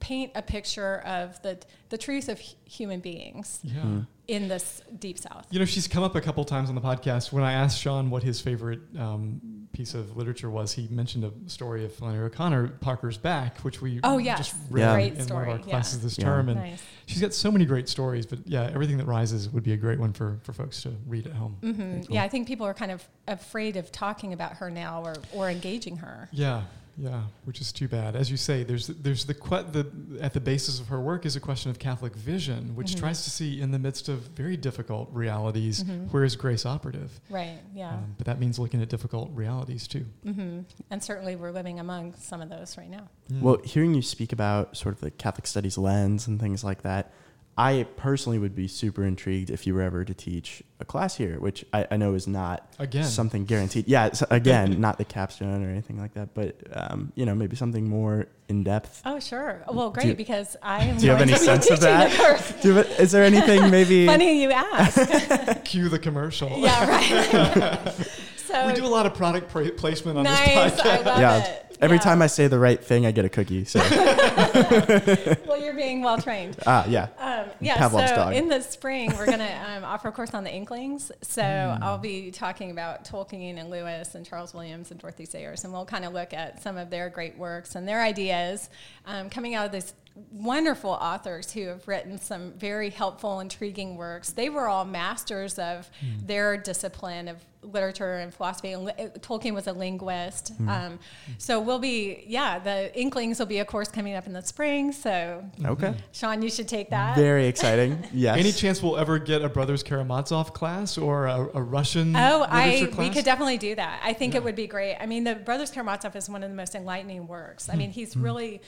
paint 0.00 0.32
a 0.34 0.42
picture 0.42 0.98
of 1.00 1.40
the 1.42 1.58
the 1.88 1.98
truth 1.98 2.28
of 2.28 2.38
human 2.38 3.00
beings 3.00 3.60
Yeah. 3.64 4.02
in 4.28 4.46
this 4.48 4.82
deep 4.98 5.18
south. 5.18 5.46
You 5.50 5.58
know, 5.58 5.64
she's 5.64 5.88
come 5.88 6.02
up 6.02 6.14
a 6.14 6.20
couple 6.20 6.44
times 6.44 6.68
on 6.68 6.74
the 6.74 6.80
podcast. 6.82 7.32
When 7.32 7.42
I 7.42 7.52
asked 7.52 7.80
Sean 7.80 8.10
what 8.10 8.22
his 8.22 8.40
favorite 8.42 8.80
um, 8.98 9.57
piece 9.72 9.94
of 9.94 10.16
literature 10.16 10.50
was, 10.50 10.72
he 10.72 10.88
mentioned 10.88 11.24
a 11.24 11.32
story 11.50 11.84
of 11.84 11.94
Flannery 11.94 12.26
O'Connor, 12.26 12.68
Parker's 12.80 13.16
Back, 13.16 13.58
which 13.60 13.80
we 13.82 14.00
Oh, 14.02 14.18
yes. 14.18 14.38
just 14.38 14.54
read 14.70 14.80
Yeah. 14.82 14.94
Great 14.94 15.12
in 15.18 15.26
one 15.34 15.42
of 15.42 15.48
our 15.48 15.56
yeah. 15.56 15.62
classes 15.62 16.02
this 16.02 16.18
Yeah. 16.18 16.24
term. 16.24 16.48
And 16.48 16.60
Nice. 16.60 16.82
she's 17.06 17.20
got 17.20 17.32
so 17.34 17.50
many 17.50 17.64
great 17.64 17.88
stories. 17.88 18.26
But 18.26 18.40
yeah, 18.46 18.62
everything 18.72 18.96
that 18.98 19.06
rises 19.06 19.48
would 19.50 19.62
be 19.62 19.72
a 19.72 19.76
great 19.76 19.98
one 19.98 20.12
for, 20.12 20.38
for 20.42 20.52
folks 20.52 20.82
to 20.82 20.92
read 21.06 21.26
at 21.26 21.32
home. 21.34 21.56
hmm 21.60 21.72
cool. 21.72 22.06
Yeah, 22.08 22.22
I 22.22 22.28
think 22.28 22.48
people 22.48 22.66
are 22.66 22.74
kind 22.74 22.90
of 22.90 23.06
afraid 23.26 23.76
of 23.76 23.92
talking 23.92 24.32
about 24.32 24.54
her 24.54 24.70
now 24.70 25.02
or, 25.04 25.14
or 25.32 25.50
engaging 25.50 25.98
her. 25.98 26.28
Yeah, 26.32 26.62
yeah, 27.00 27.22
which 27.44 27.60
is 27.60 27.72
too 27.72 27.86
bad. 27.86 28.16
As 28.16 28.30
you 28.30 28.36
say, 28.36 28.64
there's 28.64 28.88
there's 28.88 29.24
the 29.24 29.34
que- 29.34 29.64
the 29.70 29.86
at 30.20 30.34
the 30.34 30.40
basis 30.40 30.80
of 30.80 30.88
her 30.88 31.00
work 31.00 31.24
is 31.24 31.36
a 31.36 31.40
question 31.40 31.70
of 31.70 31.78
Catholic 31.78 32.14
vision, 32.16 32.74
which 32.74 32.92
Mhm. 32.94 32.98
tries 32.98 33.22
to 33.24 33.30
see 33.30 33.60
in 33.60 33.70
the 33.70 33.78
midst 33.78 34.08
of 34.08 34.20
very 34.36 34.56
difficult 34.56 35.08
realities 35.12 35.84
Mhm. 35.84 36.10
where 36.12 36.24
is 36.24 36.34
grace 36.34 36.66
operative. 36.66 37.20
Right, 37.30 37.60
yeah. 37.74 37.94
Um, 37.94 38.14
but 38.18 38.26
that 38.26 38.40
means 38.40 38.58
looking 38.58 38.82
at 38.82 38.88
difficult 38.88 39.30
realities 39.32 39.86
too. 39.86 40.06
hmm 40.24 40.60
And 40.90 41.02
certainly 41.02 41.36
we're 41.36 41.52
living 41.52 41.78
among 41.78 42.14
some 42.14 42.40
of 42.40 42.48
those 42.48 42.76
right 42.76 42.90
now. 42.90 43.08
Mm. 43.30 43.42
Well, 43.42 43.58
hearing 43.64 43.94
you 43.94 44.02
speak 44.02 44.32
about 44.32 44.76
sort 44.76 44.94
of 44.94 45.00
the 45.00 45.10
Catholic 45.10 45.46
studies 45.46 45.78
lens 45.78 46.26
and 46.26 46.40
things 46.40 46.64
like 46.64 46.82
that, 46.82 47.12
I 47.58 47.86
personally 47.96 48.38
would 48.38 48.54
be 48.54 48.68
super 48.68 49.04
intrigued 49.04 49.50
if 49.50 49.66
you 49.66 49.74
were 49.74 49.82
ever 49.82 50.04
to 50.04 50.14
teach 50.14 50.62
a 50.78 50.84
class 50.84 51.16
here, 51.16 51.40
which 51.40 51.64
I, 51.72 51.88
I 51.90 51.96
know 51.96 52.14
is 52.14 52.28
not 52.28 52.72
again, 52.78 53.02
something 53.02 53.44
guaranteed. 53.46 53.88
Yeah, 53.88 54.10
again, 54.30 54.80
not 54.80 54.96
the 54.96 55.04
capstone 55.04 55.64
or 55.64 55.68
anything 55.68 56.00
like 56.00 56.14
that, 56.14 56.34
but 56.34 56.56
um, 56.72 57.12
you 57.16 57.26
know, 57.26 57.34
maybe 57.34 57.56
something 57.56 57.88
more 57.88 58.28
in 58.48 58.62
depth. 58.62 59.02
Oh, 59.04 59.18
sure. 59.18 59.64
Well, 59.72 59.90
great 59.90 60.06
you- 60.06 60.14
because 60.14 60.56
I 60.62 60.84
am 60.84 60.96
do 60.98 61.06
you 61.06 61.10
have 61.10 61.20
any 61.20 61.34
sense 61.34 61.68
of 61.68 61.80
teaching 61.80 61.92
that? 61.92 62.38
the. 62.46 62.62
Do 62.62 62.74
you- 62.74 62.78
is 62.80 63.10
there 63.10 63.24
anything 63.24 63.70
maybe? 63.72 64.06
Funny 64.06 64.40
you 64.40 64.52
ask. 64.52 65.64
cue 65.64 65.88
the 65.88 65.98
commercial. 65.98 66.50
yeah, 66.60 66.88
right. 66.88 67.92
so 68.36 68.68
we 68.68 68.72
do 68.72 68.84
a 68.84 68.88
lot 68.88 69.04
of 69.04 69.14
product 69.14 69.50
pra- 69.50 69.70
placement 69.72 70.16
on 70.16 70.22
nice. 70.24 70.76
this 70.76 70.80
I 70.80 71.00
love 71.00 71.20
Yeah. 71.20 71.44
it. 71.44 71.67
Every 71.80 71.96
Yeah. 71.98 72.02
time 72.02 72.22
I 72.22 72.26
say 72.26 72.48
the 72.48 72.58
right 72.58 72.82
thing, 72.82 73.06
I 73.06 73.10
get 73.12 73.24
a 73.24 73.28
cookie. 73.28 73.64
So 73.64 73.78
well, 75.46 75.60
you're 75.62 75.74
being 75.74 76.02
well 76.02 76.18
trained. 76.20 76.56
ah, 76.66 76.84
yeah. 76.88 77.08
Um, 77.18 77.46
yeah, 77.60 77.76
Pavlov's 77.76 78.10
so 78.10 78.16
dog. 78.16 78.34
in 78.34 78.48
the 78.48 78.60
spring, 78.62 79.12
we're 79.16 79.26
going 79.26 79.38
to 79.38 79.70
um, 79.70 79.84
offer 79.84 80.08
a 80.08 80.12
course 80.12 80.34
on 80.34 80.44
the 80.44 80.52
Inklings. 80.52 81.10
So 81.22 81.42
Hmm. 81.42 81.82
I'll 81.82 81.98
be 81.98 82.30
talking 82.30 82.70
about 82.70 83.04
Tolkien 83.04 83.58
and 83.58 83.70
Lewis 83.70 84.14
and 84.14 84.24
Charles 84.26 84.54
Williams 84.54 84.90
and 84.90 85.00
Dorothy 85.00 85.24
Sayers, 85.24 85.64
and 85.64 85.72
we'll 85.72 85.84
kind 85.86 86.04
of 86.04 86.12
look 86.12 86.32
at 86.34 86.62
some 86.62 86.76
of 86.76 86.90
their 86.90 87.08
great 87.10 87.36
works 87.38 87.74
and 87.74 87.86
their 87.86 88.02
ideas 88.02 88.68
um, 89.06 89.30
coming 89.30 89.54
out 89.54 89.66
of 89.66 89.72
this 89.72 89.94
wonderful 90.30 90.90
authors 90.90 91.52
who 91.52 91.66
have 91.66 91.86
written 91.86 92.18
some 92.18 92.52
very 92.52 92.90
helpful, 92.90 93.40
intriguing 93.40 93.96
works. 93.96 94.30
They 94.30 94.48
were 94.48 94.68
all 94.68 94.84
masters 94.84 95.58
of 95.58 95.90
mm. 96.00 96.26
their 96.26 96.56
discipline 96.56 97.28
of 97.28 97.44
literature 97.62 98.16
and 98.16 98.32
philosophy. 98.32 98.72
And 98.72 98.88
Tolkien 99.20 99.54
was 99.54 99.66
a 99.66 99.72
linguist. 99.72 100.58
Mm. 100.60 100.68
Um, 100.68 100.98
so 101.38 101.60
we'll 101.60 101.78
be, 101.78 102.24
yeah, 102.26 102.58
the 102.58 102.96
Inklings 102.98 103.38
will 103.38 103.46
be 103.46 103.58
a 103.58 103.64
course 103.64 103.88
coming 103.88 104.14
up 104.14 104.26
in 104.26 104.32
the 104.32 104.42
spring. 104.42 104.92
So, 104.92 105.44
okay, 105.64 105.94
Sean, 106.12 106.42
you 106.42 106.50
should 106.50 106.68
take 106.68 106.90
that. 106.90 107.16
Very 107.16 107.46
exciting. 107.46 107.98
Yes. 108.18 108.38
Any 108.38 108.52
chance 108.52 108.82
we'll 108.82 108.96
ever 108.96 109.18
get 109.18 109.42
a 109.42 109.48
Brothers 109.48 109.82
Karamazov 109.82 110.52
class 110.52 110.98
or 110.98 111.26
a, 111.26 111.50
a 111.54 111.62
Russian? 111.62 112.16
Oh, 112.16 112.46
I 112.48 112.88
class? 112.90 112.98
we 112.98 113.10
could 113.10 113.24
definitely 113.24 113.58
do 113.58 113.74
that. 113.74 114.00
I 114.02 114.12
think 114.12 114.32
yeah. 114.32 114.40
it 114.40 114.44
would 114.44 114.56
be 114.56 114.66
great. 114.66 114.96
I 114.96 115.06
mean, 115.06 115.24
the 115.24 115.34
Brothers 115.34 115.70
Karamazov 115.70 116.16
is 116.16 116.28
one 116.28 116.42
of 116.42 116.50
the 116.50 116.56
most 116.56 116.74
enlightening 116.74 117.26
works. 117.28 117.68
I 117.68 117.72
hmm. 117.72 117.78
mean, 117.78 117.90
he's 117.90 118.14
mm. 118.14 118.24
really 118.24 118.60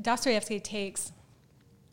Dostoevsky 0.00 0.60
takes 0.60 1.12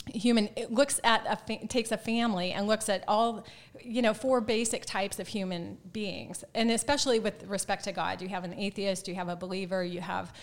human 0.08 0.50
looks 0.70 1.00
at 1.04 1.24
a 1.30 1.36
fa- 1.36 1.68
takes 1.68 1.92
a 1.92 1.98
family 1.98 2.52
and 2.52 2.68
looks 2.68 2.90
at 2.90 3.04
all 3.08 3.46
you 3.80 4.02
know 4.02 4.14
four 4.14 4.42
basic 4.42 4.86
types 4.86 5.20
of 5.20 5.28
human 5.28 5.78
beings. 5.94 6.44
And 6.56 6.72
especially 6.72 7.20
with 7.20 7.44
respect 7.44 7.84
to 7.84 7.92
god 7.92 8.22
you 8.22 8.30
have 8.30 8.44
an 8.44 8.54
atheist 8.54 9.08
you 9.08 9.16
have 9.16 9.30
a 9.30 9.36
believer 9.36 9.84
you 9.84 10.02
have 10.02 10.34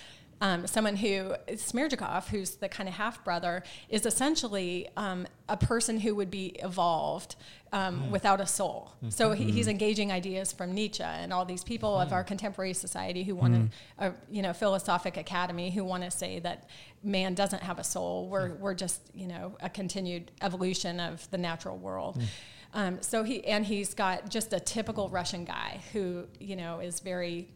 um, 0.40 0.66
someone 0.66 0.96
who 0.96 1.34
Smerdyakov, 1.48 2.28
who's 2.28 2.56
the 2.56 2.68
kind 2.68 2.88
of 2.88 2.94
half 2.94 3.24
brother, 3.24 3.62
is 3.88 4.06
essentially 4.06 4.88
um, 4.96 5.26
a 5.48 5.56
person 5.56 6.00
who 6.00 6.14
would 6.14 6.30
be 6.30 6.56
evolved 6.62 7.36
um, 7.72 8.02
mm. 8.02 8.10
without 8.10 8.40
a 8.40 8.46
soul. 8.46 8.92
Mm-hmm. 8.96 9.10
So 9.10 9.32
he, 9.32 9.44
he's 9.44 9.64
mm-hmm. 9.64 9.70
engaging 9.70 10.12
ideas 10.12 10.52
from 10.52 10.72
Nietzsche 10.72 11.02
and 11.02 11.32
all 11.32 11.44
these 11.44 11.64
people 11.64 11.96
mm. 11.96 12.02
of 12.02 12.12
our 12.12 12.24
contemporary 12.24 12.72
society 12.72 13.24
who 13.24 13.34
want 13.34 13.54
mm. 13.54 13.70
a, 13.98 14.12
you 14.30 14.42
know 14.42 14.52
philosophic 14.52 15.16
academy 15.16 15.70
who 15.70 15.84
want 15.84 16.04
to 16.04 16.10
say 16.10 16.38
that 16.40 16.68
man 17.02 17.34
doesn't 17.34 17.62
have 17.62 17.78
a 17.78 17.84
soul. 17.84 18.28
We're 18.28 18.54
we're 18.54 18.74
just 18.74 19.00
you 19.14 19.26
know 19.26 19.56
a 19.60 19.68
continued 19.68 20.30
evolution 20.40 21.00
of 21.00 21.28
the 21.30 21.38
natural 21.38 21.76
world. 21.76 22.18
Mm. 22.18 22.26
Um, 22.74 22.98
so 23.00 23.22
he 23.22 23.44
and 23.46 23.64
he's 23.64 23.94
got 23.94 24.28
just 24.28 24.52
a 24.52 24.60
typical 24.60 25.08
Russian 25.08 25.44
guy 25.44 25.80
who 25.92 26.26
you 26.38 26.56
know 26.56 26.80
is 26.80 27.00
very 27.00 27.48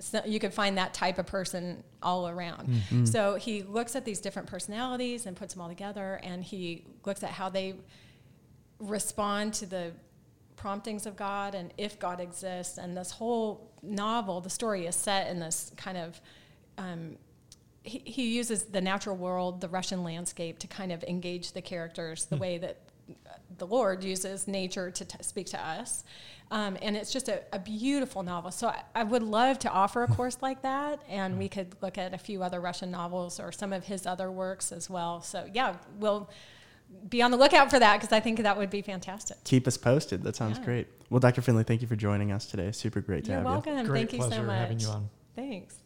so 0.00 0.22
you 0.24 0.40
could 0.40 0.54
find 0.54 0.78
that 0.78 0.94
type 0.94 1.18
of 1.18 1.26
person 1.26 1.84
all 2.02 2.28
around. 2.28 2.68
Mm-hmm. 2.68 3.04
So 3.04 3.36
he 3.36 3.62
looks 3.62 3.94
at 3.94 4.04
these 4.04 4.20
different 4.20 4.48
personalities 4.48 5.26
and 5.26 5.36
puts 5.36 5.54
them 5.54 5.62
all 5.62 5.68
together, 5.68 6.18
and 6.22 6.42
he 6.42 6.86
looks 7.04 7.22
at 7.22 7.30
how 7.30 7.48
they 7.48 7.74
respond 8.78 9.54
to 9.54 9.66
the 9.66 9.92
promptings 10.56 11.06
of 11.06 11.16
God 11.16 11.54
and 11.54 11.72
if 11.78 11.98
God 11.98 12.20
exists. 12.20 12.78
And 12.78 12.96
this 12.96 13.10
whole 13.10 13.72
novel, 13.82 14.40
the 14.40 14.50
story 14.50 14.86
is 14.86 14.96
set 14.96 15.28
in 15.28 15.38
this 15.38 15.72
kind 15.76 15.98
of. 15.98 16.20
Um, 16.78 17.16
he, 17.82 18.02
he 18.04 18.36
uses 18.36 18.64
the 18.64 18.80
natural 18.80 19.16
world, 19.16 19.62
the 19.62 19.68
Russian 19.68 20.04
landscape, 20.04 20.58
to 20.58 20.66
kind 20.66 20.92
of 20.92 21.02
engage 21.04 21.52
the 21.52 21.62
characters 21.62 22.26
the 22.26 22.36
mm. 22.36 22.40
way 22.40 22.58
that 22.58 22.89
the 23.58 23.66
Lord 23.66 24.04
uses 24.04 24.48
nature 24.48 24.90
to 24.90 25.04
t- 25.04 25.18
speak 25.20 25.46
to 25.48 25.60
us. 25.60 26.04
Um, 26.50 26.76
and 26.82 26.96
it's 26.96 27.12
just 27.12 27.28
a, 27.28 27.42
a, 27.52 27.60
beautiful 27.60 28.24
novel. 28.24 28.50
So 28.50 28.68
I, 28.68 28.82
I, 28.94 29.04
would 29.04 29.22
love 29.22 29.60
to 29.60 29.70
offer 29.70 30.02
a 30.02 30.08
course 30.16 30.38
like 30.42 30.62
that, 30.62 31.00
and 31.08 31.38
we 31.38 31.48
could 31.48 31.76
look 31.80 31.96
at 31.96 32.12
a 32.12 32.18
few 32.18 32.42
other 32.42 32.60
Russian 32.60 32.90
novels 32.90 33.38
or 33.38 33.52
some 33.52 33.72
of 33.72 33.84
his 33.84 34.04
other 34.04 34.32
works 34.32 34.72
as 34.72 34.90
well. 34.90 35.22
So 35.22 35.48
yeah, 35.54 35.76
we'll 36.00 36.28
be 37.08 37.22
on 37.22 37.30
the 37.30 37.36
lookout 37.36 37.70
for 37.70 37.78
that 37.78 38.00
because 38.00 38.12
I 38.12 38.18
think 38.18 38.42
that 38.42 38.56
would 38.56 38.70
be 38.70 38.82
fantastic. 38.82 39.36
Keep 39.44 39.68
us 39.68 39.76
posted. 39.76 40.24
That 40.24 40.34
sounds 40.34 40.58
yeah. 40.58 40.64
great. 40.64 40.86
Well, 41.08 41.20
Dr. 41.20 41.40
Finley, 41.40 41.62
thank 41.62 41.82
you 41.82 41.88
for 41.88 41.96
joining 41.96 42.32
us 42.32 42.46
today. 42.46 42.72
Super 42.72 43.00
great 43.00 43.24
to 43.24 43.30
You're 43.30 43.38
have 43.38 43.46
welcome. 43.46 43.78
you. 43.78 43.84
Great 43.84 44.10
thank 44.10 44.24
you 44.24 44.30
so 44.30 44.42
much. 44.42 44.58
having 44.58 44.80
you 44.80 44.88
on. 44.88 45.08
Thanks. 45.36 45.76